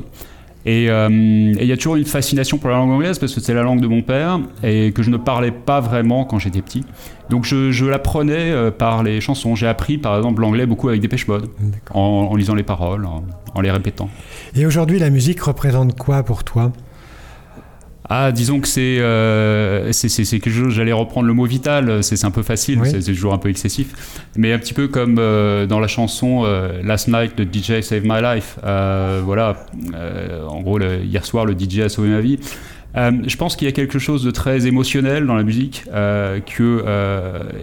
Euh, 0.67 1.53
et 1.57 1.61
il 1.63 1.67
y 1.67 1.71
a 1.71 1.77
toujours 1.77 1.95
une 1.95 2.05
fascination 2.05 2.57
pour 2.57 2.69
la 2.69 2.75
langue 2.77 2.91
anglaise 2.91 3.17
parce 3.17 3.33
que 3.33 3.39
c'est 3.39 3.53
la 3.53 3.63
langue 3.63 3.79
de 3.79 3.87
mon 3.87 4.01
père 4.01 4.39
et 4.61 4.91
que 4.91 5.03
je 5.03 5.09
ne 5.09 5.17
parlais 5.17 5.51
pas 5.51 5.79
vraiment 5.79 6.25
quand 6.25 6.37
j'étais 6.37 6.61
petit. 6.61 6.83
Donc 7.29 7.45
je, 7.45 7.71
je 7.71 7.85
l'apprenais 7.85 8.51
euh, 8.51 8.71
par 8.71 9.03
les 9.03 9.21
chansons. 9.21 9.55
J'ai 9.55 9.67
appris 9.67 9.97
par 9.97 10.17
exemple 10.17 10.41
l'anglais 10.41 10.65
beaucoup 10.65 10.89
avec 10.89 11.01
des 11.01 11.09
Mode, 11.27 11.49
en, 11.93 12.29
en, 12.31 12.35
lisant 12.35 12.55
les 12.55 12.63
paroles, 12.63 13.05
en 13.55 13.61
les 13.61 13.71
répétant. 13.71 14.09
Et 14.55 14.65
aujourd'hui, 14.65 14.99
la 14.99 15.09
musique 15.09 15.41
représente 15.41 15.97
quoi 15.97 16.23
pour 16.23 16.43
toi? 16.43 16.71
Ah, 18.11 18.31
disons 18.31 18.59
que 18.59 18.67
c'est 18.67 18.97
euh, 18.99 19.91
c'est 19.91 20.09
quelque 20.39 20.49
chose, 20.49 20.73
j'allais 20.73 20.91
reprendre 20.91 21.27
le 21.27 21.33
mot 21.33 21.45
vital, 21.45 22.03
c'est 22.03 22.25
un 22.25 22.31
peu 22.31 22.41
facile, 22.41 22.81
c'est 22.83 23.03
toujours 23.03 23.33
un 23.33 23.37
peu 23.37 23.49
excessif, 23.49 24.25
mais 24.35 24.51
un 24.51 24.57
petit 24.57 24.73
peu 24.73 24.87
comme 24.87 25.17
euh, 25.19 25.67
dans 25.67 25.79
la 25.79 25.87
chanson 25.87 26.41
euh, 26.43 26.81
Last 26.83 27.07
Night, 27.07 27.35
the 27.35 27.43
DJ 27.43 27.81
Saved 27.81 28.05
My 28.05 28.19
Life. 28.21 28.57
Voilà, 28.63 29.65
en 30.47 30.61
gros, 30.61 30.79
hier 30.79 31.23
soir, 31.23 31.45
le 31.45 31.53
DJ 31.57 31.81
a 31.81 31.89
sauvé 31.89 32.09
ma 32.09 32.21
vie. 32.21 32.39
je 32.95 33.37
pense 33.37 33.55
qu'il 33.55 33.67
y 33.67 33.69
a 33.69 33.73
quelque 33.73 33.99
chose 33.99 34.23
de 34.23 34.31
très 34.31 34.65
émotionnel 34.65 35.27
dans 35.27 35.35
la 35.35 35.43
musique 35.43 35.83
que, 35.85 36.83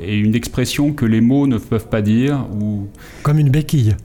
et 0.00 0.16
une 0.16 0.36
expression 0.36 0.92
que 0.92 1.06
les 1.06 1.20
mots 1.20 1.48
ne 1.48 1.58
peuvent 1.58 1.88
pas 1.88 2.02
dire. 2.02 2.46
Ou... 2.60 2.86
Comme 3.24 3.40
une 3.40 3.50
béquille 3.50 3.96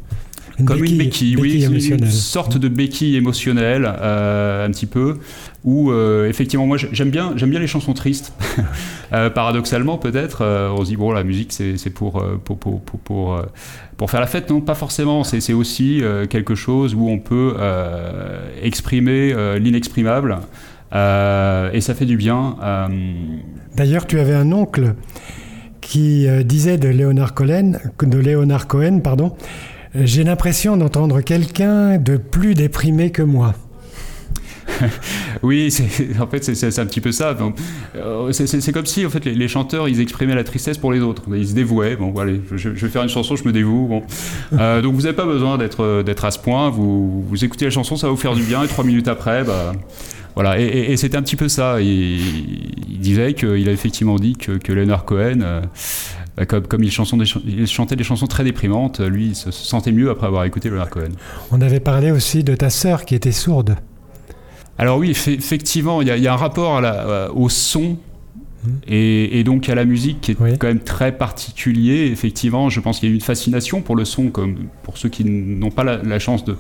comme 0.65 0.83
une 0.83 0.97
béquille, 0.97 1.35
oui, 1.37 1.63
une 1.65 2.09
sorte 2.09 2.57
de 2.57 2.67
béquille 2.67 3.15
émotionnelle, 3.15 3.91
euh, 4.01 4.65
un 4.65 4.71
petit 4.71 4.85
peu, 4.85 5.17
où 5.63 5.91
euh, 5.91 6.27
effectivement, 6.27 6.65
moi 6.65 6.77
j'aime 6.77 7.09
bien, 7.09 7.33
j'aime 7.35 7.49
bien 7.49 7.59
les 7.59 7.67
chansons 7.67 7.93
tristes, 7.93 8.33
euh, 9.13 9.29
paradoxalement 9.29 9.97
peut-être. 9.97 10.43
on 10.75 10.83
se 10.83 10.89
dit, 10.89 10.97
bon, 10.97 11.11
la 11.11 11.23
musique 11.23 11.51
c'est 11.53 11.89
pour 11.89 12.23
pour, 12.43 12.57
pour, 12.57 12.81
pour, 12.81 13.41
pour, 13.97 14.11
faire 14.11 14.19
la 14.19 14.27
fête, 14.27 14.49
non, 14.49 14.61
pas 14.61 14.75
forcément, 14.75 15.23
c'est 15.23 15.53
aussi 15.53 16.01
quelque 16.29 16.55
chose 16.55 16.95
où 16.95 17.09
on 17.09 17.19
peut 17.19 17.55
exprimer 18.61 19.33
l'inexprimable. 19.59 20.39
et 20.93 21.81
ça 21.81 21.93
fait 21.95 22.05
du 22.05 22.17
bien. 22.17 22.55
D'ailleurs, 23.75 24.07
tu 24.07 24.19
avais 24.19 24.35
un 24.35 24.51
oncle 24.51 24.95
qui 25.81 26.27
disait 26.45 26.77
de 26.77 26.87
Léonard 26.87 27.33
Cohen, 27.33 27.73
de 28.01 28.17
Léonard 28.17 28.67
Cohen, 28.67 28.99
pardon, 29.03 29.33
j'ai 29.95 30.23
l'impression 30.23 30.77
d'entendre 30.77 31.21
quelqu'un 31.21 31.97
de 31.97 32.17
plus 32.17 32.53
déprimé 32.53 33.11
que 33.11 33.21
moi. 33.21 33.53
oui, 35.43 35.73
en 36.19 36.27
fait, 36.27 36.43
c'est 36.43 36.79
un 36.79 36.85
petit 36.85 37.01
peu 37.01 37.11
ça. 37.11 37.35
Euh, 37.95 38.31
c'est 38.31 38.71
comme 38.71 38.85
si, 38.85 39.05
en 39.05 39.09
fait, 39.09 39.25
les, 39.25 39.47
chanteurs, 39.47 39.87
ils 39.89 39.99
exprimaient 39.99 40.35
la 40.35 40.43
tristesse 40.43 40.77
pour 40.77 40.91
les 40.91 41.01
autres. 41.01 41.23
Ils 41.35 41.49
se 41.49 41.53
dévouaient. 41.53 41.95
Bon, 41.95 42.11
voilà, 42.11 42.33
je, 42.55 42.69
vais 42.69 42.89
faire 42.89 43.03
une 43.03 43.09
chanson, 43.09 43.35
je 43.35 43.43
me 43.43 43.51
dévoue. 43.51 43.87
Bon. 43.87 44.03
Euh, 44.59 44.81
donc, 44.81 44.93
vous 44.95 45.01
n'avez 45.01 45.15
pas 45.15 45.25
besoin 45.25 45.57
d'être 45.57 46.25
à 46.25 46.31
ce 46.31 46.37
point. 46.37 46.69
Vous, 46.69 47.23
vous 47.23 47.45
écoutez 47.45 47.65
la 47.65 47.71
chanson, 47.71 47.95
ça 47.95 48.07
va 48.07 48.11
vous 48.11 48.17
faire 48.17 48.33
du 48.33 48.43
bien. 48.43 48.63
Et 48.63 48.67
trois 48.67 48.83
minutes 48.83 49.07
après, 49.07 49.43
bah, 49.43 49.71
voilà. 50.35 50.59
Et, 50.59 50.97
c'était 50.97 51.17
un 51.17 51.21
petit 51.21 51.37
peu 51.37 51.47
ça. 51.47 51.81
Il, 51.81 52.99
disait 52.99 53.33
qu'il 53.33 53.67
a 53.67 53.71
effectivement 53.71 54.17
dit 54.17 54.35
que, 54.35 54.53
que 54.53 54.73
Leonard 54.73 55.05
Cohen. 55.05 55.39
Euh, 55.41 55.61
bah, 56.41 56.59
comme, 56.59 56.83
il, 56.83 56.89
chantait 56.91 57.95
des 57.95 58.03
chansons 58.03 58.25
très 58.25 58.43
déprimantes, 58.43 58.99
lui, 58.99 59.27
il 59.27 59.35
se 59.35 59.51
sentait 59.51 59.91
mieux 59.91 60.09
après 60.09 60.25
avoir 60.25 60.43
écouté 60.45 60.69
Leonard 60.69 60.89
Cohen. 60.89 61.11
On 61.51 61.61
avait 61.61 61.79
parlé 61.79 62.09
aussi 62.09 62.43
de 62.43 62.55
ta 62.55 62.71
sœur 62.71 63.05
qui 63.05 63.13
était 63.13 63.31
sourde. 63.31 63.75
Alors 64.79 64.97
oui, 64.97 65.11
effectivement, 65.11 66.01
il 66.01 66.07
y, 66.07 66.27
a 66.27 66.33
un 66.33 66.37
rapport 66.37 66.81
euh, 66.83 67.29
au 67.35 67.47
son 67.47 67.99
mmh. 68.63 68.69
et, 68.87 69.43
donc 69.43 69.69
à 69.69 69.75
la 69.75 69.85
musique 69.85 70.21
qui 70.21 70.31
est 70.31 70.35
quand 70.35 70.67
même 70.67 70.79
très 70.79 71.15
particulier. 71.15 72.09
Effectivement, 72.11 72.71
je 72.71 72.79
pense 72.79 72.99
qu'il 72.99 73.09
y 73.09 73.11
a 73.11 73.15
une 73.15 73.21
fascination 73.21 73.81
pour 73.81 73.95
le 73.95 74.05
son, 74.05 74.29
comme 74.29 74.55
pour 74.81 74.97
ceux 74.97 75.09
qui 75.09 75.23
n'ont 75.23 75.69
pas 75.69 75.83
la, 75.83 76.17
chance 76.17 76.43
de, 76.43 76.53
mmh. 76.53 76.57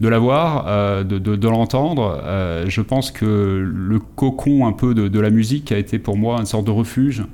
de 0.00 0.08
l'avoir, 0.08 0.64
euh, 0.68 1.04
de, 1.04 1.48
l'entendre. 1.48 2.18
Euh, 2.24 2.64
je 2.66 2.80
pense 2.80 3.10
que 3.10 3.70
le 3.70 3.98
cocon 3.98 4.66
un 4.66 4.72
peu 4.72 4.94
de, 4.94 5.20
la 5.20 5.28
musique 5.28 5.70
a 5.70 5.76
été 5.76 5.98
pour 5.98 6.16
moi 6.16 6.38
une 6.40 6.46
sorte 6.46 6.64
de 6.64 6.70
refuge 6.70 7.20
euh, 7.20 7.24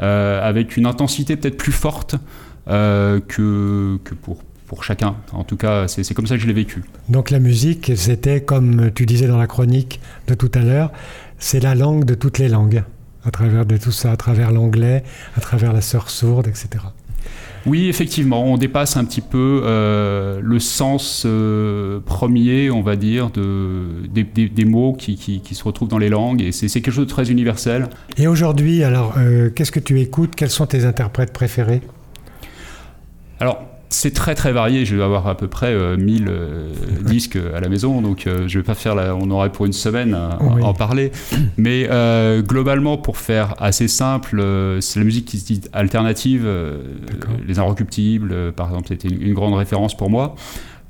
avec 0.00 0.76
une 0.76 0.86
intensité 0.86 1.36
peut-être 1.36 1.56
plus 1.56 1.72
forte 1.72 2.16
euh, 2.66 3.20
que, 3.20 3.98
que 4.04 4.14
pour, 4.14 4.42
pour 4.66 4.84
chacun. 4.84 5.16
En 5.32 5.44
tout 5.44 5.58
cas, 5.58 5.86
c'est 5.86 6.14
comme 6.14 6.26
ça 6.26 6.36
que 6.36 6.40
je 6.40 6.46
l'ai 6.46 6.54
vécu. 6.54 6.82
Donc 7.10 7.30
la 7.30 7.38
musique, 7.38 7.92
c'était 7.94 8.40
comme 8.40 8.90
tu 8.94 9.04
disais 9.04 9.26
dans 9.26 9.36
la 9.36 9.46
chronique 9.46 10.00
de 10.28 10.34
tout 10.34 10.50
à 10.54 10.60
l'heure, 10.60 10.90
c'est 11.38 11.60
la 11.60 11.74
langue 11.74 12.06
de 12.06 12.14
toutes 12.14 12.38
les 12.38 12.48
langues, 12.48 12.82
à 13.24 13.30
travers 13.30 13.66
de 13.66 13.76
tout 13.76 13.92
ça, 13.92 14.12
à 14.12 14.16
travers 14.16 14.50
l'anglais, 14.50 15.04
à 15.36 15.40
travers 15.40 15.74
la 15.74 15.82
sœur 15.82 16.08
sourde, 16.08 16.46
etc. 16.48 16.84
Oui, 17.66 17.88
effectivement, 17.88 18.44
on 18.44 18.58
dépasse 18.58 18.96
un 18.98 19.04
petit 19.06 19.22
peu 19.22 19.62
euh, 19.64 20.38
le 20.42 20.58
sens 20.58 21.22
euh, 21.24 21.98
premier, 22.04 22.70
on 22.70 22.82
va 22.82 22.94
dire, 22.96 23.30
de, 23.30 24.06
des, 24.12 24.22
des- 24.22 24.48
des 24.50 24.64
mots 24.66 24.92
qui, 24.92 25.16
qui- 25.16 25.40
qui 25.40 25.54
se 25.54 25.64
retrouvent 25.64 25.88
dans 25.88 25.96
les 25.98 26.10
langues, 26.10 26.42
et 26.42 26.52
c'est 26.52 26.68
c'est 26.68 26.82
quelque 26.82 26.92
chose 26.94 27.06
de 27.06 27.10
très 27.10 27.30
universel. 27.30 27.88
Et 28.18 28.26
aujourd'hui, 28.26 28.84
alors, 28.84 29.14
euh, 29.16 29.48
qu'est-ce 29.48 29.72
que 29.72 29.80
tu 29.80 29.98
écoutes? 30.00 30.34
Quels 30.36 30.50
sont 30.50 30.66
tes 30.66 30.84
interprètes 30.84 31.32
préférés? 31.32 31.80
Alors, 33.40 33.62
c'est 33.94 34.12
très 34.12 34.34
très 34.34 34.52
varié, 34.52 34.84
je 34.84 34.96
vais 34.96 35.02
avoir 35.02 35.26
à 35.28 35.36
peu 35.36 35.48
près 35.48 35.72
euh, 35.72 35.96
1000 35.96 36.26
euh, 36.28 36.68
disques 37.04 37.38
à 37.54 37.60
la 37.60 37.68
maison, 37.68 38.00
donc 38.00 38.26
euh, 38.26 38.48
je 38.48 38.58
vais 38.58 38.62
pas 38.64 38.74
faire 38.74 38.94
la... 38.94 39.14
On 39.16 39.30
aurait 39.30 39.50
pour 39.52 39.66
une 39.66 39.72
semaine 39.72 40.14
à, 40.14 40.30
à 40.30 40.38
Oui. 40.42 40.62
en 40.62 40.74
parler. 40.74 41.12
Mais 41.56 41.86
euh, 41.90 42.42
globalement, 42.42 42.96
pour 42.98 43.16
faire 43.18 43.54
assez 43.58 43.88
simple, 43.88 44.40
euh, 44.40 44.80
c'est 44.80 44.98
la 44.98 45.04
musique 45.04 45.24
qui 45.26 45.38
se 45.38 45.46
dit 45.46 45.60
alternative. 45.72 46.42
euh, 46.44 46.78
les 47.46 47.58
Inrecuptibles, 47.58 48.30
euh, 48.32 48.52
par 48.52 48.68
exemple, 48.68 48.88
c'était 48.88 49.08
une, 49.08 49.22
une 49.22 49.34
grande 49.34 49.54
référence 49.54 49.96
pour 49.96 50.10
moi. 50.10 50.34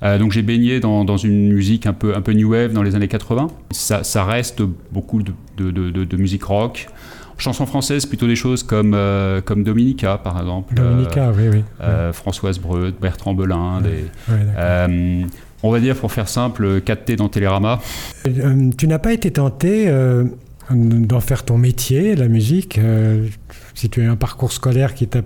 Euh, 0.03 0.19
donc 0.19 0.33
j'ai 0.33 0.43
baigné 0.43 0.81
dans, 0.81 1.05
dans 1.05 1.17
une 1.17 1.53
musique 1.53 1.87
un 1.87 1.93
peu, 1.95 2.15
un 2.17 2.21
peu 2.21 2.33
new 2.33 2.51
wave 2.53 2.73
dans 2.73 2.83
les 2.83 2.95
années 2.95 3.09
80. 3.09 3.49
Ça, 3.71 4.03
ça 4.05 4.25
reste 4.25 4.63
beaucoup 4.93 5.23
de, 5.23 5.33
de, 5.57 5.71
de- 5.71 5.91
de- 5.91 6.05
de 6.05 6.17
musique 6.17 6.45
rock. 6.45 6.89
Chanson 7.37 7.67
française, 7.67 8.07
plutôt 8.07 8.27
des 8.27 8.37
choses 8.37 8.63
comme, 8.63 8.93
euh, 8.95 9.41
comme 9.41 9.65
Dominica, 9.65 10.19
par 10.19 10.39
exemple. 10.41 10.75
Dominica, 10.75 11.33
oui, 11.37 11.49
oui. 11.51 11.65
Euh, 11.81 12.13
Françoise 12.13 12.59
Breut, 12.59 12.95
Bertrand 13.01 13.35
Belin, 13.35 13.81
des, 13.81 13.89
Ouais, 13.89 14.45
d'accord. 14.45 14.55
euh, 14.59 15.23
on 15.63 15.71
va 15.71 15.81
dire, 15.81 15.97
pour 15.97 16.13
faire 16.13 16.29
simple, 16.29 16.81
4T 16.81 17.17
dans 17.17 17.29
Télérama. 17.29 17.81
Euh, 18.27 18.71
tu 18.77 18.87
n'as 18.87 18.99
pas 18.99 19.13
été 19.13 19.31
tenté 19.33 19.89
euh, 19.89 20.25
d'en 20.71 21.21
faire 21.21 21.45
ton 21.45 21.59
métier, 21.59 22.15
la 22.15 22.29
musique 22.29 22.79
euh, 22.79 23.27
Si 23.75 23.89
tu 23.91 24.03
as 24.03 24.11
un 24.11 24.17
parcours 24.17 24.53
scolaire 24.53 24.95
qui 24.95 25.07
t'a 25.09 25.23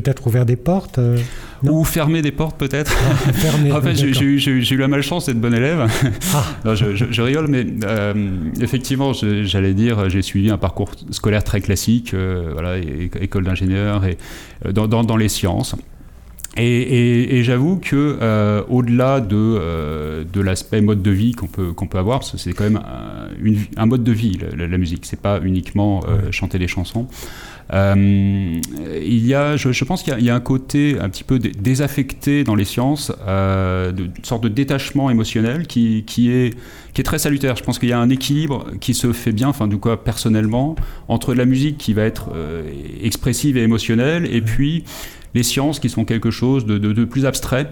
peut-être 0.00 0.26
ouvert 0.26 0.44
des 0.46 0.56
portes 0.56 0.98
euh. 0.98 1.16
Ou 1.62 1.84
fermer 1.84 2.20
des 2.22 2.32
portes, 2.32 2.58
peut-être. 2.58 2.92
fermé, 3.32 3.72
en 3.76 3.80
fait, 3.80 3.94
j'ai 3.96 4.74
eu, 4.74 4.76
la 4.76 4.88
malchance 4.88 5.26
d'être 5.26 5.40
bon 5.40 5.54
élève. 5.54 5.86
Ah. 6.34 6.44
Non, 6.64 6.74
je, 6.74 6.94
je- 6.94 7.06
je 7.10 7.22
rigole, 7.22 7.46
mais 7.48 7.66
euh, 7.84 8.12
effectivement, 8.60 9.12
j'allais 9.14 9.72
dire, 9.74 10.08
j'ai 10.10 10.22
suivi 10.22 10.50
un 10.50 10.58
parcours 10.58 10.90
scolaire 11.10 11.42
très 11.44 11.60
classique, 11.60 12.12
euh, 12.14 12.50
voilà, 12.52 12.76
école 13.20 13.44
d'ingénieur 13.44 14.04
et 14.04 14.18
dans, 14.72 14.86
dans- 14.86 15.02
dans 15.04 15.16
les 15.16 15.28
sciences. 15.30 15.74
Et, 16.58 16.62
et- 16.80 17.36
et 17.36 17.42
j'avoue 17.44 17.76
que 17.76 18.16
euh, 18.22 18.62
au-delà 18.70 19.20
de, 19.20 19.36
euh, 19.36 20.24
de 20.30 20.40
l'aspect 20.40 20.80
mode 20.80 21.02
de 21.02 21.10
vie 21.10 21.32
qu'on 21.32 21.48
peut, 21.48 21.72
qu'on 21.74 21.86
peut 21.86 21.98
avoir, 21.98 22.20
parce 22.20 22.32
que 22.32 22.38
c'est 22.38 22.52
quand 22.54 22.64
même 22.64 22.78
un, 22.78 23.28
une- 23.42 23.58
un 23.76 23.86
mode 23.86 24.04
de 24.04 24.12
vie, 24.12 24.38
la, 24.40 24.56
la- 24.56 24.66
la 24.66 24.78
musique, 24.78 25.04
c'est 25.04 25.20
pas 25.20 25.38
uniquement 25.42 26.02
euh, 26.08 26.30
chanter 26.32 26.58
des 26.58 26.68
chansons. 26.68 27.08
Euh, 27.72 28.60
il 29.04 29.26
y 29.26 29.34
a, 29.34 29.56
je, 29.56 29.84
pense 29.84 30.02
qu'il 30.02 30.18
y 30.20 30.30
a- 30.30 30.34
un 30.34 30.40
côté 30.40 30.98
un 31.00 31.08
petit 31.08 31.24
peu 31.24 31.38
dé- 31.38 31.50
désaffecté 31.50 32.44
dans 32.44 32.54
les 32.54 32.64
sciences, 32.64 33.12
euh, 33.26 33.92
une 33.96 34.24
sorte 34.24 34.42
de 34.44 34.48
détachement 34.48 35.10
émotionnel 35.10 35.66
qui, 35.66 36.04
est, 36.30 36.54
très 37.04 37.18
salutaire. 37.18 37.56
Je 37.56 37.62
pense 37.62 37.78
qu'il 37.78 37.88
y 37.88 37.92
a 37.92 37.98
un 37.98 38.10
équilibre 38.10 38.66
qui 38.80 38.94
se 38.94 39.12
fait 39.12 39.32
bien, 39.32 39.48
enfin 39.48 39.66
du 39.68 39.78
coup 39.78 39.90
personnellement, 40.02 40.76
entre 41.08 41.34
la 41.34 41.44
musique 41.44 41.76
qui 41.78 41.92
va 41.92 42.02
être 42.04 42.30
euh, 42.34 42.62
expressive 43.02 43.56
et 43.56 43.62
émotionnelle, 43.62 44.28
et 44.32 44.40
puis 44.40 44.84
les 45.34 45.42
sciences 45.42 45.80
qui 45.80 45.90
sont 45.90 46.04
quelque 46.04 46.30
chose 46.30 46.64
de 46.66 47.04
plus 47.04 47.26
abstrait. 47.26 47.70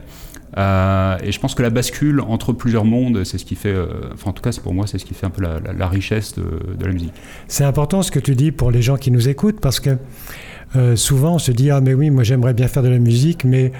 Euh, 0.56 1.16
et 1.22 1.32
je 1.32 1.40
pense 1.40 1.54
que 1.54 1.62
la 1.62 1.70
bascule 1.70 2.20
entre 2.20 2.52
plusieurs 2.52 2.84
mondes, 2.84 3.24
c'est 3.24 3.38
ce 3.38 3.44
qui 3.44 3.56
fait, 3.56 3.72
euh, 3.72 3.86
en 4.24 4.32
tout 4.32 4.42
cas 4.42 4.50
pour 4.62 4.74
moi, 4.74 4.86
c'est 4.86 4.98
ce 4.98 5.04
qui 5.04 5.14
fait 5.14 5.26
un 5.26 5.30
peu 5.30 5.42
la, 5.42 5.88
richesse 5.88 6.34
de, 6.36 6.84
la 6.84 6.92
musique. 6.92 7.12
C'est 7.48 7.64
important 7.64 8.02
ce 8.02 8.10
que 8.10 8.20
tu 8.20 8.34
dis 8.34 8.52
pour 8.52 8.70
les 8.70 8.82
gens 8.82 8.96
qui 8.96 9.10
nous 9.10 9.28
écoutent 9.28 9.60
parce 9.60 9.80
que 9.80 9.96
euh, 10.76 10.96
souvent 10.96 11.34
on 11.34 11.38
se 11.38 11.52
dit 11.52 11.70
ah 11.70 11.80
mais 11.80 11.94
oui 11.94 12.10
moi 12.10 12.24
j'aimerais 12.24 12.52
bien 12.52 12.66
faire 12.66 12.82
de 12.82 12.88
la 12.88 12.98
musique 12.98 13.44
mais 13.44 13.70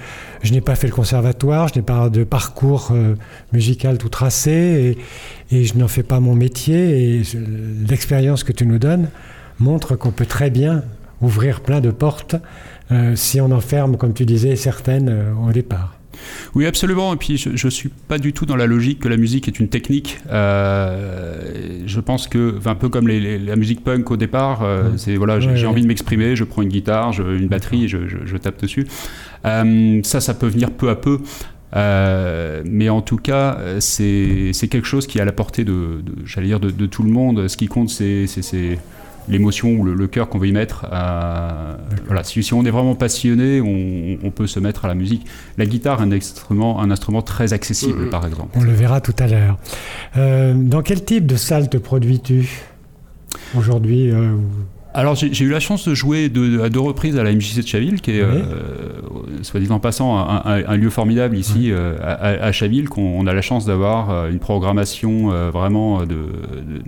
je 0.43 0.53
n'ai 0.53 0.61
pas 0.61 0.75
fait 0.75 0.87
le 0.87 0.93
conservatoire, 0.93 1.67
je 1.67 1.75
n'ai 1.75 1.81
pas 1.81 2.09
de 2.09 2.23
parcours 2.23 2.93
musical 3.51 3.97
tout 3.97 4.07
tracé 4.07 4.95
et, 5.51 5.57
et 5.57 5.65
je 5.65 5.77
n'en 5.77 5.89
fais 5.89 6.03
pas 6.03 6.21
mon 6.21 6.35
métier 6.35 7.17
et 7.17 7.23
l'expérience 7.89 8.43
que 8.43 8.53
tu 8.53 8.65
nous 8.65 8.79
donnes 8.79 9.09
montre 9.59 9.95
qu'on 9.95 10.11
peut 10.11 10.25
très 10.25 10.49
bien 10.49 10.83
ouvrir 11.21 11.61
plein 11.61 11.81
de 11.81 11.91
portes 11.91 12.35
si 13.15 13.41
on 13.41 13.51
enferme 13.51 13.97
comme 13.97 14.13
tu 14.13 14.25
disais 14.25 14.55
certaines 14.55 15.33
au 15.45 15.51
départ. 15.51 15.94
Oui, 16.55 16.65
absolument. 16.65 17.13
Et 17.13 17.17
puis, 17.17 17.37
je 17.37 17.49
ne 17.65 17.69
suis 17.71 17.89
pas 17.89 18.17
du 18.17 18.33
tout 18.33 18.45
dans 18.45 18.55
la 18.55 18.65
logique 18.67 18.99
que 18.99 19.07
la 19.07 19.17
musique 19.17 19.47
est 19.47 19.59
une 19.59 19.67
technique. 19.67 20.19
Euh, 20.31 21.81
je 21.85 21.99
pense 21.99 22.27
que, 22.27 22.55
un 22.65 22.75
peu 22.75 22.89
comme 22.89 23.07
les- 23.07 23.19
les- 23.19 23.39
la 23.39 23.55
musique 23.55 23.83
punk 23.83 24.09
au 24.11 24.17
départ, 24.17 24.63
euh, 24.63 24.83
Ouais. 24.83 24.97
c'est 24.97 25.15
voilà, 25.15 25.39
j'ai 25.39 25.49
Ouais, 25.49 25.55
j'ai 25.57 25.65
ouais. 25.65 25.71
envie 25.71 25.81
de 25.81 25.87
m'exprimer, 25.87 26.35
je 26.35 26.43
prends 26.43 26.61
une 26.61 26.69
guitare, 26.69 27.13
je- 27.13 27.23
une 27.23 27.47
batterie, 27.47 27.87
je, 27.87 28.07
je- 28.07 28.25
je 28.25 28.37
tape 28.37 28.61
dessus. 28.61 28.85
Euh, 29.45 29.99
ça, 30.03 30.21
ça 30.21 30.33
peut 30.33 30.47
venir 30.47 30.71
peu 30.71 30.89
à 30.89 30.95
peu. 30.95 31.19
Euh, 31.75 32.61
mais 32.65 32.89
en 32.89 33.01
tout 33.01 33.17
cas, 33.17 33.57
c'est 33.79 34.51
quelque 34.69 34.85
chose 34.87 35.07
qui 35.07 35.17
est 35.17 35.21
à 35.21 35.25
la 35.25 35.31
portée 35.33 35.63
de, 35.65 36.01
de- 36.03 36.15
j'allais 36.25 36.47
dire, 36.47 36.59
de, 36.59 36.69
de 36.69 36.85
tout 36.85 37.03
le 37.03 37.09
monde. 37.11 37.47
Ce 37.47 37.57
qui 37.57 37.67
compte, 37.67 37.89
c'est 37.89 38.25
l'émotion 39.27 39.69
ou 39.73 39.83
le, 39.83 39.93
le 39.93 40.07
cœur 40.07 40.29
qu'on 40.29 40.37
veut 40.37 40.47
y 40.47 40.51
mettre. 40.51 40.85
Euh, 40.91 41.75
voilà, 42.05 42.23
si, 42.23 42.43
si 42.43 42.53
on 42.53 42.63
est 42.65 42.69
vraiment 42.71 42.95
passionné, 42.95 43.61
on, 43.61 44.17
on 44.27 44.31
peut 44.31 44.47
se 44.47 44.59
mettre 44.59 44.85
à 44.85 44.87
la 44.87 44.95
musique. 44.95 45.25
La 45.57 45.65
guitare 45.65 46.01
est 46.01 46.05
un 46.05 46.11
instrument, 46.11 46.79
un 46.81 46.91
instrument 46.91 47.21
très 47.21 47.53
accessible, 47.53 48.03
Mhm. 48.03 48.09
par 48.09 48.25
exemple. 48.27 48.49
On 48.55 48.61
le 48.63 48.71
verra 48.73 49.01
tout 49.01 49.15
à 49.19 49.27
l'heure. 49.27 49.57
Euh, 50.17 50.53
dans 50.55 50.81
quel 50.81 51.03
type 51.03 51.25
de 51.25 51.35
salle 51.35 51.69
te 51.69 51.77
produis-tu 51.77 52.49
aujourd'hui 53.57 54.11
euh, 54.11 54.35
Alors 54.97 55.15
j'ai 55.15 55.43
eu 55.43 55.49
la 55.49 55.59
chance 55.59 55.87
de 55.89 55.93
jouer 55.93 56.29
de- 56.29 56.61
à 56.61 56.69
deux 56.69 56.79
reprises 56.79 57.17
à 57.17 57.23
la 57.23 57.31
MJC 57.33 57.61
de 57.61 57.67
Chaville, 57.67 57.99
qui 57.99 58.11
est, 58.11 58.23
Oui. 58.23 58.29
euh, 58.29 59.41
soit 59.41 59.59
dit 59.59 59.69
en 59.69 59.79
passant, 59.79 60.17
un, 60.17 60.41
un- 60.45 60.65
un 60.65 60.77
lieu 60.77 60.89
formidable 60.89 61.35
ici 61.37 61.69
euh, 61.71 61.97
à, 62.01 62.45
à- 62.45 62.51
Chaville, 62.53 62.87
qu'on 62.87 63.01
on 63.01 63.27
a 63.27 63.33
la 63.33 63.41
chance 63.41 63.65
d'avoir 63.65 64.09
euh, 64.09 64.29
une 64.31 64.39
programmation 64.39 65.31
euh, 65.33 65.51
vraiment 65.51 66.03
de, 66.05 66.15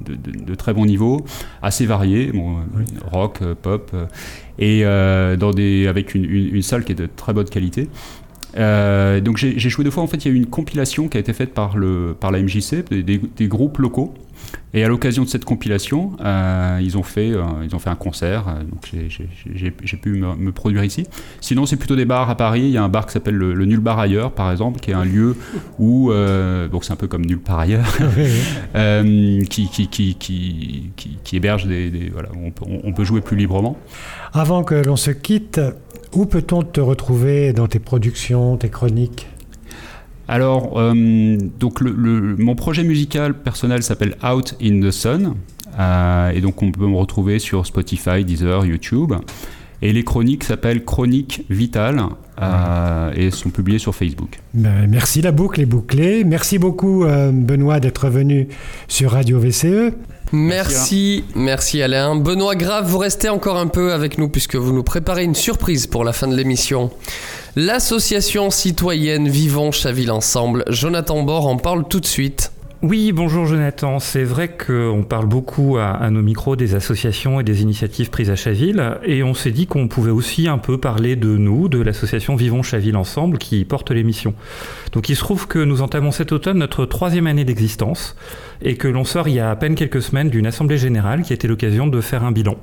de- 0.06 0.16
de- 0.16 0.46
de 0.46 0.56
très 0.56 0.74
bon 0.74 0.86
niveau, 0.86 1.26
assez 1.62 1.86
variée, 1.86 2.32
bon, 2.34 2.56
euh, 2.60 2.84
rock, 3.12 3.40
pop, 3.62 3.92
et 4.58 4.82
euh, 4.86 5.36
dans 5.36 5.52
des, 5.52 5.88
avec 5.88 6.16
une, 6.16 6.24
une- 6.24 6.56
une 6.56 6.62
salle 6.62 6.86
qui 6.86 6.94
est 6.94 6.96
de 6.96 7.10
très 7.14 7.34
bonne 7.34 7.50
qualité. 7.50 7.90
Euh, 8.56 9.20
donc 9.20 9.38
j'ai 9.38 9.58
joué 9.60 9.84
deux 9.84 9.92
fois. 9.92 10.04
En 10.04 10.08
fait, 10.08 10.24
il 10.26 10.28
y 10.30 10.32
a 10.32 10.34
eu 10.34 10.38
une 10.38 10.46
compilation 10.48 11.08
qui 11.10 11.18
a 11.18 11.20
été 11.20 11.34
faite 11.34 11.54
par, 11.54 11.78
le, 11.78 12.16
par 12.20 12.32
la 12.32 12.40
MJC, 12.42 12.84
des, 12.90 13.04
des- 13.04 13.22
des 13.36 13.48
groupes 13.48 13.78
locaux. 13.80 14.14
Et 14.74 14.84
à 14.84 14.88
l'occasion 14.88 15.24
de 15.24 15.28
cette 15.30 15.46
compilation, 15.46 16.12
euh, 16.24 16.80
ils, 16.82 16.96
ont 16.98 17.02
fait, 17.04 17.32
euh, 17.32 17.42
ils 17.64 17.76
ont 17.76 17.80
fait 17.80 17.90
un 17.90 17.96
concert. 17.96 18.46
donc 18.72 18.88
j'ai- 18.92 19.72
pu 19.98 20.12
me, 20.12 20.36
me 20.36 20.52
produire 20.52 20.84
ici. 20.84 21.06
Sinon, 21.42 21.66
c'est 21.66 21.76
plutôt 21.78 21.96
des 21.96 22.06
bars 22.06 22.30
à 22.30 22.36
Paris. 22.38 22.62
Il 22.62 22.70
y 22.70 22.78
a 22.78 22.84
un 22.84 22.90
bar 22.90 23.08
qui 23.08 23.14
s'appelle 23.14 23.34
le, 23.36 23.54
le 23.56 23.66
Nul 23.66 23.80
Bar 23.80 23.98
Ailleurs, 24.00 24.32
par 24.32 24.52
exemple, 24.52 24.80
qui 24.80 24.92
est 24.92 24.94
un 24.94 25.06
lieu 25.06 25.36
où, 25.80 26.12
donc 26.72 26.84
c'est 26.86 26.94
un 26.94 26.98
peu 26.98 27.08
comme 27.08 27.26
Nul 27.26 27.40
Par 27.40 27.60
Ailleurs, 27.60 27.88
qui, 29.50 29.70
qui, 29.70 29.88
qui, 29.88 30.92
qui, 31.24 31.36
héberge 31.36 31.66
des, 31.66 31.90
des- 31.90 32.10
voilà, 32.10 32.30
on 32.36 32.52
peut, 32.52 32.66
on 32.84 32.94
peut 32.94 33.04
jouer 33.04 33.22
plus 33.22 33.38
librement. 33.38 33.78
Avant 34.34 34.64
que 34.64 34.76
l'on 34.76 34.98
se 34.98 35.12
quitte, 35.12 35.60
où 36.16 36.26
peut-on 36.26 36.64
te 36.64 36.80
retrouver 36.82 37.54
dans 37.54 37.68
tes 37.68 37.80
productions, 37.80 38.58
tes 38.58 38.70
chroniques? 38.70 39.28
Alors, 40.28 40.78
euh, 40.78 41.38
donc 41.60 41.80
le, 41.82 41.92
le- 41.92 42.36
mon 42.38 42.56
projet 42.56 42.84
musical 42.84 43.34
personnel 43.34 43.82
s'appelle 43.84 44.16
Out 44.24 44.56
in 44.62 44.82
the 44.82 44.92
Sun. 44.92 45.36
Euh, 45.80 46.32
et 46.32 46.42
donc, 46.42 46.62
on 46.64 46.72
peut 46.72 46.88
me 46.88 46.98
retrouver 46.98 47.40
sur 47.40 47.66
Spotify, 47.66 48.26
Deezer, 48.26 48.66
YouTube. 48.66 49.14
Et 49.84 49.94
les 49.94 50.04
chroniques 50.04 50.44
s'appellent 50.44 50.84
Chroniques 50.84 51.46
Vitales 51.52 52.02
euh, 52.42 53.12
et 53.16 53.30
sont 53.30 53.52
publiées 53.52 53.78
sur 53.78 53.94
Facebook. 53.94 54.40
Ben, 54.56 54.88
Merci, 54.90 55.22
la 55.22 55.32
boucle 55.32 55.62
est 55.62 55.68
bouclée. 55.68 56.24
Merci 56.24 56.58
beaucoup, 56.58 57.06
Benoît, 57.06 57.80
d'être 57.80 58.10
venu 58.10 58.48
sur 58.88 59.12
Radio. 59.12 59.40
VCE. 59.40 59.94
Merci, 60.32 61.24
merci 61.36 61.82
Alain. 61.82 62.16
Benoît 62.16 62.56
Grave, 62.56 62.86
vous 62.86 62.98
restez 62.98 63.30
encore 63.30 63.58
un 63.58 63.68
peu 63.68 63.94
avec 63.94 64.18
nous 64.18 64.28
puisque 64.28 64.56
vous 64.56 64.74
nous 64.74 64.84
préparez 64.84 65.24
une 65.24 65.36
surprise 65.36 65.88
pour 65.88 66.04
la 66.04 66.12
fin 66.12 66.28
de 66.28 66.36
l'émission. 66.36 66.92
L'association 67.56 68.52
citoyenne 68.52 69.30
Vivons 69.30 69.72
Chaville 69.72 70.12
Ensemble, 70.12 70.64
Jonathan 70.68 71.24
Bord 71.24 71.48
en 71.48 71.58
parle 71.58 71.88
tout 71.88 72.00
de 72.00 72.06
suite. 72.06 72.52
Oui, 72.84 73.12
bonjour 73.12 73.48
Jonathan. 73.48 73.98
C'est 73.98 74.24
vrai 74.24 74.50
qu'on 74.50 75.04
parle 75.04 75.26
beaucoup 75.26 75.78
à, 75.80 76.08
nos 76.12 76.22
micros 76.22 76.56
des 76.56 76.76
associations 76.76 77.40
et 77.40 77.44
des 77.44 77.64
initiatives 77.64 78.12
prises 78.12 78.30
à 78.30 78.36
Chaville, 78.36 79.00
et 79.04 79.24
on 79.24 79.34
s'est 79.34 79.50
dit 79.50 79.66
qu'on 79.66 79.88
pouvait 79.88 80.12
aussi 80.12 80.48
un 80.48 80.60
peu 80.60 80.78
parler 80.78 81.16
de 81.16 81.38
nous, 81.38 81.70
de 81.70 81.82
l'association 81.82 82.36
Vivons 82.36 82.62
Chaville 82.62 82.96
Ensemble, 82.96 83.40
qui 83.40 83.66
porte 83.66 83.90
l'émission. 83.90 84.36
Donc 84.92 85.10
il 85.10 85.16
se 85.16 85.22
trouve 85.22 85.48
que 85.48 85.58
nous 85.58 85.82
entamons 85.82 86.12
cet 86.12 86.32
automne 86.32 86.60
notre 86.60 86.86
troisième 86.86 87.26
année 87.26 87.46
d'existence, 87.46 88.16
et 88.62 88.76
que 88.76 88.88
l'on 88.88 89.06
sort 89.06 89.28
il 89.28 89.34
y 89.34 89.40
a 89.40 89.50
à 89.50 89.56
peine 89.56 89.74
quelques 89.74 90.04
semaines 90.04 90.30
d'une 90.30 90.46
assemblée 90.46 90.78
générale 90.78 91.24
qui 91.24 91.34
a 91.34 91.36
été 91.36 91.48
l'occasion 91.48 91.88
de 91.88 92.00
faire 92.00 92.24
un 92.24 92.32
bilan. 92.32 92.58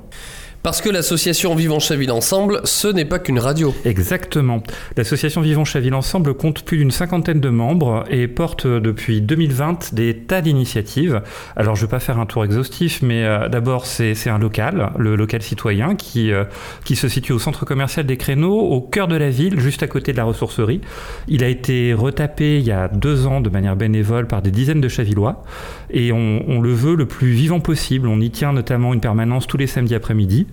Parce 0.65 0.81
que 0.81 0.89
l'association 0.89 1.53
Vivons 1.53 1.77
Chaville 1.77 2.09
Ensemble, 2.09 2.61
ce 2.63 2.87
n'est 2.87 3.05
pas 3.05 3.19
qu'une 3.19 3.37
radio. 3.37 3.75
Exactement. 3.85 4.63
L'association 4.97 5.41
Vivons 5.41 5.63
Chaville 5.63 5.93
Ensemble 5.93 6.33
compte 6.33 6.63
plus 6.63 6.79
d'une 6.79 6.89
cinquantaine 6.89 7.39
de 7.39 7.49
membres 7.49 8.03
et 8.09 8.27
porte 8.27 8.65
depuis 8.65 9.21
2020 9.21 9.93
des 9.93 10.17
tas 10.17 10.41
d'initiatives. 10.41 11.21
Alors 11.55 11.75
je 11.75 11.81
ne 11.81 11.85
vais 11.85 11.91
pas 11.91 11.99
faire 11.99 12.17
un 12.17 12.25
tour 12.25 12.43
exhaustif, 12.43 13.03
mais 13.03 13.25
euh, 13.25 13.47
d'abord 13.47 13.85
c'est 13.85 14.27
un 14.27 14.39
local, 14.39 14.91
le 14.97 15.15
local 15.15 15.43
citoyen, 15.43 15.93
qui, 15.93 16.31
euh, 16.31 16.45
qui 16.83 16.95
se 16.95 17.09
situe 17.09 17.33
au 17.33 17.37
centre 17.37 17.63
commercial 17.63 18.07
des 18.07 18.17
Créneaux, 18.17 18.57
au 18.59 18.81
cœur 18.81 19.07
de 19.07 19.15
la 19.15 19.29
ville, 19.29 19.59
juste 19.59 19.83
à 19.83 19.87
côté 19.87 20.13
de 20.13 20.17
la 20.17 20.23
ressourcerie. 20.23 20.81
Il 21.27 21.43
a 21.43 21.47
été 21.47 21.93
retapé 21.93 22.57
il 22.57 22.65
y 22.65 22.71
a 22.71 22.87
deux 22.87 23.27
ans 23.27 23.39
de 23.39 23.51
manière 23.51 23.75
bénévole 23.75 24.25
par 24.25 24.41
des 24.41 24.49
dizaines 24.49 24.81
de 24.81 24.89
Chavillois 24.89 25.43
et 25.91 26.11
on 26.11 26.59
le 26.59 26.73
veut 26.73 26.95
le 26.95 27.05
plus 27.05 27.29
vivant 27.29 27.59
possible. 27.59 28.07
On 28.07 28.19
y 28.19 28.31
tient 28.31 28.51
notamment 28.51 28.95
une 28.95 28.99
permanence 28.99 29.45
tous 29.45 29.57
les 29.57 29.67
samedis 29.67 29.93
après-midi 29.93 30.47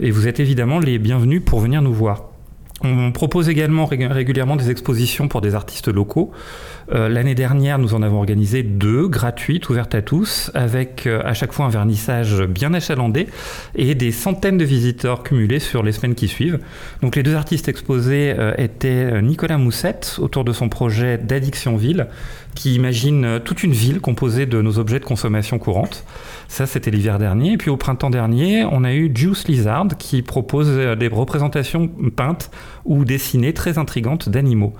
et 0.00 0.10
vous 0.10 0.28
êtes 0.28 0.40
évidemment 0.40 0.78
les 0.78 0.98
bienvenus 0.98 1.42
pour 1.44 1.60
venir 1.60 1.82
nous 1.82 1.92
voir. 1.92 2.24
On 2.82 3.10
propose 3.10 3.48
également 3.48 3.86
régulièrement 3.86 4.56
des 4.56 4.70
expositions 4.70 5.28
pour 5.28 5.40
des 5.40 5.54
artistes 5.54 5.88
locaux. 5.88 6.32
Euh, 6.92 7.08
l'année 7.08 7.34
dernière, 7.34 7.78
nous 7.78 7.94
en 7.94 8.02
avons 8.02 8.18
organisé 8.18 8.62
deux, 8.62 9.08
gratuites, 9.08 9.68
ouvertes 9.68 9.94
à 9.94 10.02
tous, 10.02 10.50
avec 10.54 11.06
euh, 11.06 11.20
à 11.24 11.34
chaque 11.34 11.52
fois 11.52 11.66
un 11.66 11.70
vernissage 11.70 12.42
bien 12.42 12.74
achalandé 12.74 13.26
et 13.74 13.94
des 13.94 14.12
centaines 14.12 14.58
de 14.58 14.64
visiteurs 14.64 15.22
cumulés 15.22 15.58
sur 15.58 15.82
les 15.82 15.92
semaines 15.92 16.14
qui 16.14 16.28
suivent. 16.28 16.60
Donc 17.02 17.16
les 17.16 17.22
deux 17.22 17.34
artistes 17.34 17.68
exposés 17.68 18.34
euh, 18.38 18.54
étaient 18.56 19.20
Nicolas 19.20 19.58
Moussette, 19.58 20.16
autour 20.20 20.44
de 20.44 20.52
son 20.52 20.68
projet 20.68 21.18
d'Addiction 21.18 21.76
Ville, 21.76 22.06
qui 22.54 22.74
imagine 22.74 23.40
toute 23.44 23.62
une 23.64 23.72
ville 23.72 24.00
composée 24.00 24.46
de 24.46 24.62
nos 24.62 24.78
objets 24.78 25.00
de 25.00 25.04
consommation 25.04 25.58
courante. 25.58 26.04
Ça, 26.48 26.66
c'était 26.66 26.90
l'hiver 26.90 27.18
dernier. 27.18 27.52
Et 27.52 27.56
puis 27.58 27.70
au 27.70 27.76
printemps 27.76 28.08
dernier, 28.08 28.64
on 28.64 28.84
a 28.84 28.94
eu 28.94 29.10
Juice 29.14 29.46
Lizard 29.48 29.88
qui 29.98 30.22
propose 30.22 30.70
des 30.96 31.08
représentations 31.08 31.88
peintes 32.16 32.50
ou 32.84 33.04
dessinées 33.04 33.52
très 33.52 33.76
intrigantes 33.76 34.28
d'animaux. 34.30 34.72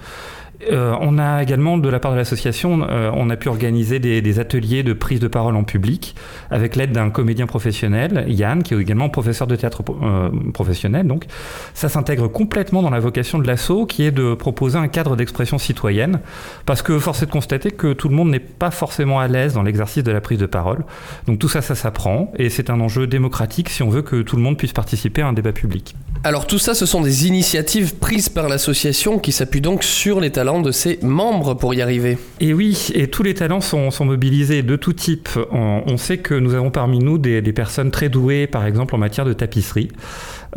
Euh, 0.70 0.94
on 1.00 1.18
a 1.18 1.42
également, 1.42 1.78
de 1.78 1.88
la 1.88 2.00
part 2.00 2.12
de 2.12 2.16
l'association, 2.16 2.86
euh, 2.88 3.10
on 3.14 3.30
a 3.30 3.36
pu 3.36 3.48
organiser 3.48 3.98
des, 3.98 4.38
ateliers 4.38 4.82
de 4.82 4.92
prise 4.92 5.20
de 5.20 5.28
parole 5.28 5.56
en 5.56 5.64
public 5.64 6.14
avec 6.50 6.76
l'aide 6.76 6.92
d'un 6.92 7.10
comédien 7.10 7.46
professionnel, 7.46 8.24
Yann, 8.28 8.62
qui 8.62 8.74
est 8.74 8.78
également 8.78 9.08
professeur 9.08 9.46
de 9.46 9.56
théâtre 9.56 9.82
euh, 10.02 10.30
professionnel. 10.52 11.06
Donc, 11.06 11.26
ça 11.74 11.88
s'intègre 11.88 12.28
complètement 12.28 12.82
dans 12.82 12.90
la 12.90 13.00
vocation 13.00 13.38
de 13.38 13.46
l'assaut, 13.46 13.86
qui 13.86 14.02
est 14.02 14.10
de 14.10 14.34
proposer 14.34 14.78
un 14.78 14.88
cadre 14.88 15.16
d'expression 15.16 15.58
citoyenne, 15.58 16.20
parce 16.64 16.82
que 16.82 16.98
force 16.98 17.22
est 17.22 17.26
de 17.26 17.30
constater 17.30 17.70
que 17.70 17.92
tout 17.92 18.08
le 18.08 18.14
monde 18.14 18.30
n'est 18.30 18.38
pas 18.38 18.70
forcément 18.70 19.20
à 19.20 19.28
l'aise 19.28 19.54
dans 19.54 19.62
l'exercice 19.62 20.04
de 20.04 20.12
la 20.12 20.20
prise 20.20 20.38
de 20.38 20.46
parole. 20.46 20.84
Donc 21.26 21.38
tout 21.38 21.48
ça, 21.48 21.62
ça 21.62 21.74
s'apprend, 21.74 22.32
et 22.38 22.50
c'est 22.50 22.70
un 22.70 22.80
enjeu 22.80 23.06
démocratique 23.06 23.68
si 23.68 23.82
on 23.82 23.88
veut 23.88 24.02
que 24.02 24.22
tout 24.22 24.36
le 24.36 24.42
monde 24.42 24.58
puisse 24.58 24.72
participer 24.72 25.22
à 25.22 25.28
un 25.28 25.32
débat 25.32 25.52
public. 25.52 25.94
Alors 26.24 26.46
tout 26.46 26.58
ça, 26.58 26.74
ce 26.74 26.86
sont 26.86 27.00
des 27.00 27.26
initiatives 27.26 27.96
prises 27.96 28.28
par 28.28 28.48
l'association 28.48 29.18
qui 29.18 29.32
s'appuient 29.32 29.60
donc 29.60 29.84
sur 29.84 30.20
les 30.20 30.30
talents 30.30 30.60
de 30.60 30.72
ses 30.72 30.98
membres 31.02 31.54
pour 31.54 31.74
y 31.74 31.82
arriver. 31.82 32.18
Et 32.40 32.52
oui, 32.52 32.88
et 32.94 33.08
tous 33.08 33.22
les 33.22 33.34
talents 33.34 33.60
sont, 33.60 33.90
mobilisés 34.04 34.62
de 34.62 34.76
tout 34.76 34.92
type. 34.92 35.28
On, 35.52 35.96
sait 35.96 36.18
que 36.18 36.34
nous 36.34 36.54
avons 36.54 36.70
parmi 36.70 36.98
nous 36.98 37.18
des, 37.18 37.40
personnes 37.52 37.90
très 37.90 38.08
douées, 38.08 38.46
par 38.46 38.66
exemple 38.66 38.94
en 38.94 38.98
matière 38.98 39.26
de 39.26 39.32
tapisserie. 39.32 39.88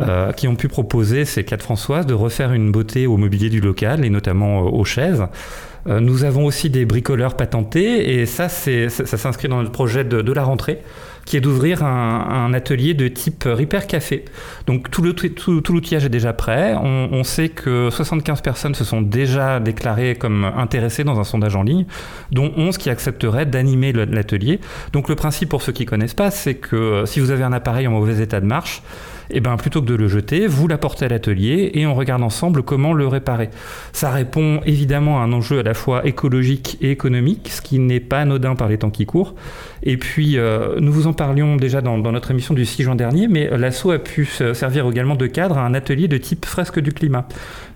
Euh, 0.00 0.32
qui 0.32 0.48
ont 0.48 0.56
pu 0.56 0.68
proposer, 0.68 1.26
ces 1.26 1.44
quatre 1.44 1.62
Françoises, 1.62 2.06
de 2.06 2.14
refaire 2.14 2.54
une 2.54 2.72
beauté 2.72 3.06
au 3.06 3.18
mobilier 3.18 3.50
du 3.50 3.60
local 3.60 4.02
et 4.02 4.08
notamment 4.08 4.60
euh, 4.60 4.70
aux 4.70 4.84
chaises. 4.84 5.24
Euh, 5.88 6.00
nous 6.00 6.24
avons 6.24 6.46
aussi 6.46 6.70
des 6.70 6.86
bricoleurs 6.86 7.36
patentés 7.36 8.18
et 8.18 8.24
ça, 8.24 8.48
ça, 8.48 8.88
ça 8.88 9.16
s'inscrit 9.18 9.48
dans 9.48 9.60
le 9.60 9.68
projet 9.68 10.04
de 10.04 10.32
la 10.32 10.42
rentrée 10.42 10.78
qui 11.24 11.36
est 11.36 11.40
d'ouvrir 11.40 11.84
un, 11.84 12.52
atelier 12.52 12.94
de 12.94 13.06
type 13.08 13.44
Repair 13.46 13.86
Café. 13.86 14.24
Donc 14.66 14.90
tout 14.90 15.02
l'outillage 15.02 16.04
est 16.04 16.10
déjà 16.10 16.32
prêt. 16.32 16.74
On, 16.74 17.22
sait 17.22 17.48
que 17.48 17.88
75 17.90 18.40
personnes 18.40 18.74
se 18.74 18.84
sont 18.84 19.02
déjà 19.02 19.60
déclarées 19.60 20.16
comme 20.16 20.44
intéressées 20.44 21.04
dans 21.04 21.20
un 21.20 21.24
sondage 21.24 21.54
en 21.54 21.62
ligne, 21.62 21.86
dont 22.32 22.52
11 22.56 22.76
qui 22.78 22.90
accepteraient 22.90 23.46
d'animer 23.46 23.92
l'atelier. 23.92 24.60
Donc 24.92 25.08
le 25.08 25.14
principe 25.14 25.48
pour 25.48 25.62
ceux 25.62 25.72
qui 25.72 25.86
connaissent 25.86 26.14
pas, 26.14 26.30
c'est 26.30 26.54
que 26.54 26.76
euh, 26.76 27.06
si 27.06 27.20
vous 27.20 27.30
avez 27.30 27.44
un 27.44 27.52
appareil 27.52 27.86
en 27.86 27.92
mauvais 27.92 28.22
état 28.22 28.40
de 28.40 28.46
marche, 28.46 28.82
eh 29.32 29.40
ben, 29.40 29.56
plutôt 29.56 29.80
que 29.80 29.86
de 29.86 29.94
le 29.94 30.08
jeter, 30.08 30.46
vous 30.46 30.66
l'apportez 30.66 31.04
à 31.04 31.08
l'atelier 31.08 31.70
et 31.74 31.86
on 31.86 31.94
regarde 31.94 32.22
ensemble 32.22 32.62
comment 32.62 32.92
le 32.92 33.06
réparer. 33.06 33.50
Ça 33.92 34.10
répond 34.10 34.60
évidemment 34.66 35.20
à 35.20 35.24
un 35.24 35.32
enjeu 35.32 35.60
à 35.60 35.62
la 35.62 35.74
fois 35.74 36.04
écologique 36.06 36.78
et 36.80 36.90
économique, 36.90 37.48
ce 37.48 37.62
qui 37.62 37.78
n'est 37.78 38.00
pas 38.00 38.20
anodin 38.20 38.56
par 38.56 38.68
les 38.68 38.78
temps 38.78 38.90
qui 38.90 39.06
courent. 39.06 39.34
Et 39.82 39.96
puis, 39.96 40.36
euh, 40.36 40.76
nous 40.78 40.92
vous 40.92 41.06
en 41.06 41.12
parlions 41.12 41.56
déjà 41.56 41.80
dans, 41.80 41.98
notre 41.98 42.30
émission 42.30 42.54
du 42.54 42.66
6 42.66 42.82
juin 42.82 42.94
dernier, 42.96 43.28
mais 43.28 43.48
l'assaut 43.56 43.90
a 43.92 43.98
pu 43.98 44.28
servir 44.54 44.88
également 44.88 45.14
de 45.14 45.26
cadre 45.26 45.58
à 45.58 45.64
un 45.64 45.74
atelier 45.74 46.08
de 46.08 46.16
type 46.16 46.44
fresque 46.44 46.80
du 46.80 46.92
climat. 46.92 47.26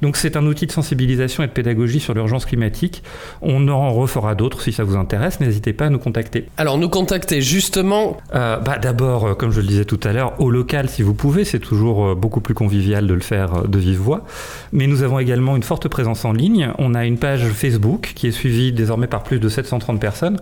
Donc 0.03 0.17
c'est 0.17 0.37
un 0.37 0.45
outil 0.47 0.67
de 0.67 0.73
sensibilisation 0.73 1.43
et 1.43 1.47
de 1.47 1.53
pédagogie 1.53 2.01
sur 2.01 2.15
l'urgence 2.15 2.45
climatique. 2.45 3.03
On 3.43 3.69
en 3.69 3.93
refera 3.93 4.35
d'autres 4.35 4.61
si 4.61 4.73
ça 4.73 4.85
vous 4.85 4.97
intéresse. 4.97 5.41
N'hésitez 5.41 5.73
pas 5.73 5.87
à 5.87 5.91
nous 5.91 5.99
contacter. 5.99 6.47
Alors 6.57 6.79
nous 6.79 6.89
contacter 6.89 7.41
justement 7.41 8.19
euh, 8.35 8.59
bah, 8.59 8.79
D'abord, 8.79 9.27
euh, 9.27 9.35
comme 9.35 9.51
je 9.51 9.61
le 9.61 9.67
disais 9.67 9.85
tout 9.85 10.01
à 10.05 10.13
l'heure, 10.13 10.39
au 10.41 10.51
local 10.51 10.89
si 10.89 11.03
vous 11.03 11.15
pouvez. 11.15 11.45
C'est 11.45 11.59
toujours 11.59 12.17
beaucoup 12.17 12.41
plus 12.41 12.55
convivial 12.55 13.07
de 13.07 13.15
le 13.15 13.21
faire 13.21 13.69
de 13.69 13.79
vive 13.79 13.99
voix. 13.99 14.25
Mais 14.73 14.87
nous 14.87 15.03
avons 15.03 15.19
également 15.19 15.57
une 15.57 15.63
forte 15.63 15.89
présence 15.89 16.25
en 16.25 16.33
ligne. 16.33 16.71
On 16.79 16.95
a 16.95 17.05
une 17.05 17.19
page 17.19 17.47
Facebook 17.49 18.13
qui 18.15 18.27
est 18.27 18.33
suivie 18.33 18.73
désormais 18.73 19.07
par 19.07 19.23
plus 19.23 19.39
de 19.39 19.49
730 19.49 20.01
personnes, 20.01 20.39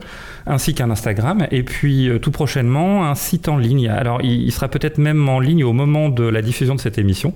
ainsi 0.47 0.75
qu'un 0.75 0.91
Instagram 0.91 1.47
et 1.53 1.63
puis 1.63 2.09
euh, 2.09 2.19
tout 2.19 2.33
prochainement 2.33 3.07
un 3.07 3.15
site 3.15 3.49
en 3.49 3.57
ligne. 3.57 3.89
Alors 3.89 4.21
il, 4.23 4.51
sera 4.51 4.69
peut-être 4.69 4.99
même 4.99 5.29
en 5.29 5.39
ligne 5.39 5.63
au 5.63 5.73
moment 5.73 6.09
de 6.09 6.25
la 6.25 6.43
diffusion 6.43 6.75
de 6.75 6.81
cette 6.81 6.99
émission. 6.99 7.35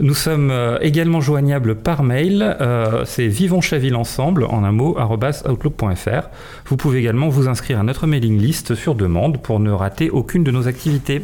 Nous 0.00 0.14
sommes 0.14 0.50
euh, 0.50 0.78
également 0.80 1.20
joignables 1.20 1.74
par 1.74 2.02
mail. 2.02 2.56
Euh, 2.60 3.04
c'est 3.04 3.26
Vivons 3.26 3.60
Chaville 3.60 3.96
ensemble 3.96 4.44
en 4.44 4.64
un 4.64 4.72
mot 4.72 4.96
outlook.fr. 4.98 6.28
Vous 6.66 6.76
pouvez 6.76 7.00
également 7.00 7.28
vous 7.28 7.48
inscrire 7.48 7.80
à 7.80 7.82
notre 7.82 8.06
mailing 8.06 8.40
list 8.40 8.74
sur 8.74 8.94
demande 8.94 9.42
pour 9.42 9.60
ne 9.60 9.70
rater 9.70 10.08
aucune 10.08 10.44
de 10.44 10.52
nos 10.52 10.68
activités. 10.68 11.22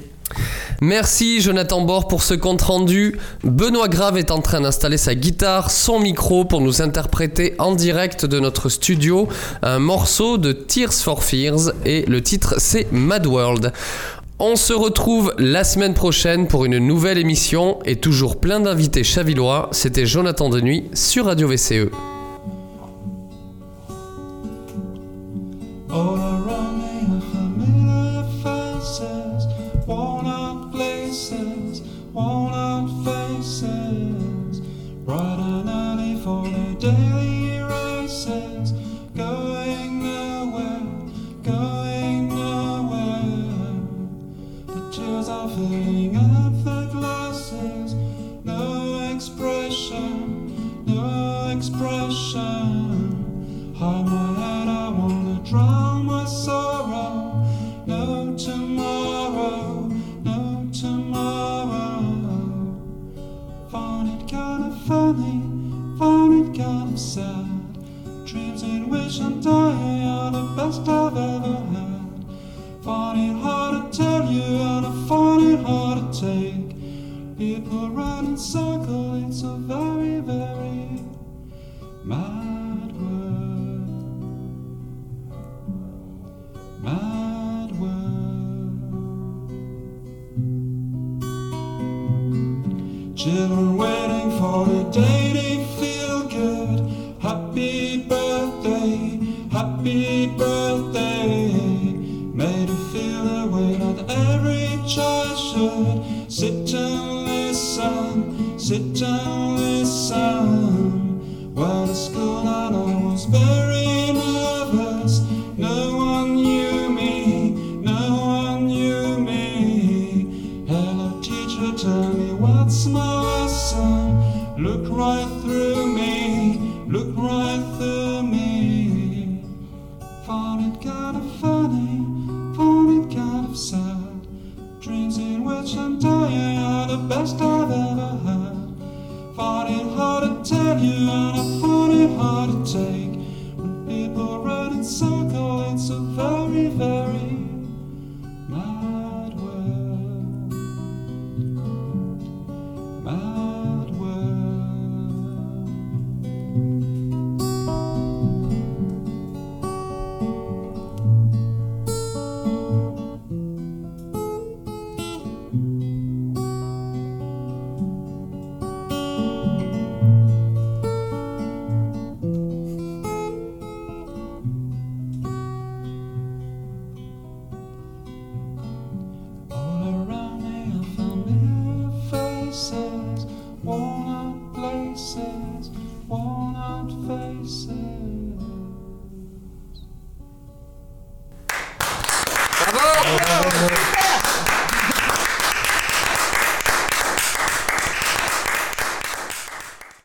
Merci 0.81 1.41
Jonathan 1.41 1.83
Bord 1.83 2.09
pour 2.09 2.23
ce 2.23 2.35
compte 2.35 2.63
rendu. 2.63 3.19
Benoît 3.43 3.89
Grave 3.89 4.19
est 4.19 4.31
en 4.31 4.41
train 4.41 4.61
d'installer 4.61 4.97
sa 4.97 5.15
guitare, 5.15 5.71
son 5.71 5.99
micro 6.01 6.45
pour 6.45 6.61
nous 6.61 6.83
interpréter 6.83 7.55
en 7.59 7.75
direct 7.75 8.27
de 8.27 8.41
notre 8.41 8.69
studio 8.69 9.29
un 9.63 9.79
morceau 9.79 10.39
de 10.39 10.53
Tears 10.53 10.93
for 10.93 11.23
Fears 11.23 11.73
et 11.85 12.05
le 12.07 12.23
titre 12.23 12.57
c'est 12.59 12.91
Mad 12.93 13.27
World. 13.27 13.73
On 14.41 14.57
se 14.57 14.73
retrouve 14.73 15.33
la 15.39 15.63
semaine 15.63 15.95
prochaine 15.95 16.49
pour 16.49 16.65
une 16.65 16.79
nouvelle 16.79 17.19
émission 17.19 17.79
et 17.85 17.97
toujours 17.97 18.41
plein 18.41 18.59
d'invités 18.59 19.05
chavillois. 19.05 19.69
C'était 19.71 20.07
Jonathan 20.07 20.49
Denuy 20.49 20.91
sur 20.93 21.27
Radio 21.27 21.47
VCE. 21.49 21.91
try. 55.55 55.94
that 103.97 104.11
every 104.11 104.69
child 104.89 105.39
should 105.39 106.33
sit 106.33 106.75
and 106.75 107.27
listen, 107.27 108.59
sit 108.59 109.03
and 109.03 109.57
listen. 109.57 110.64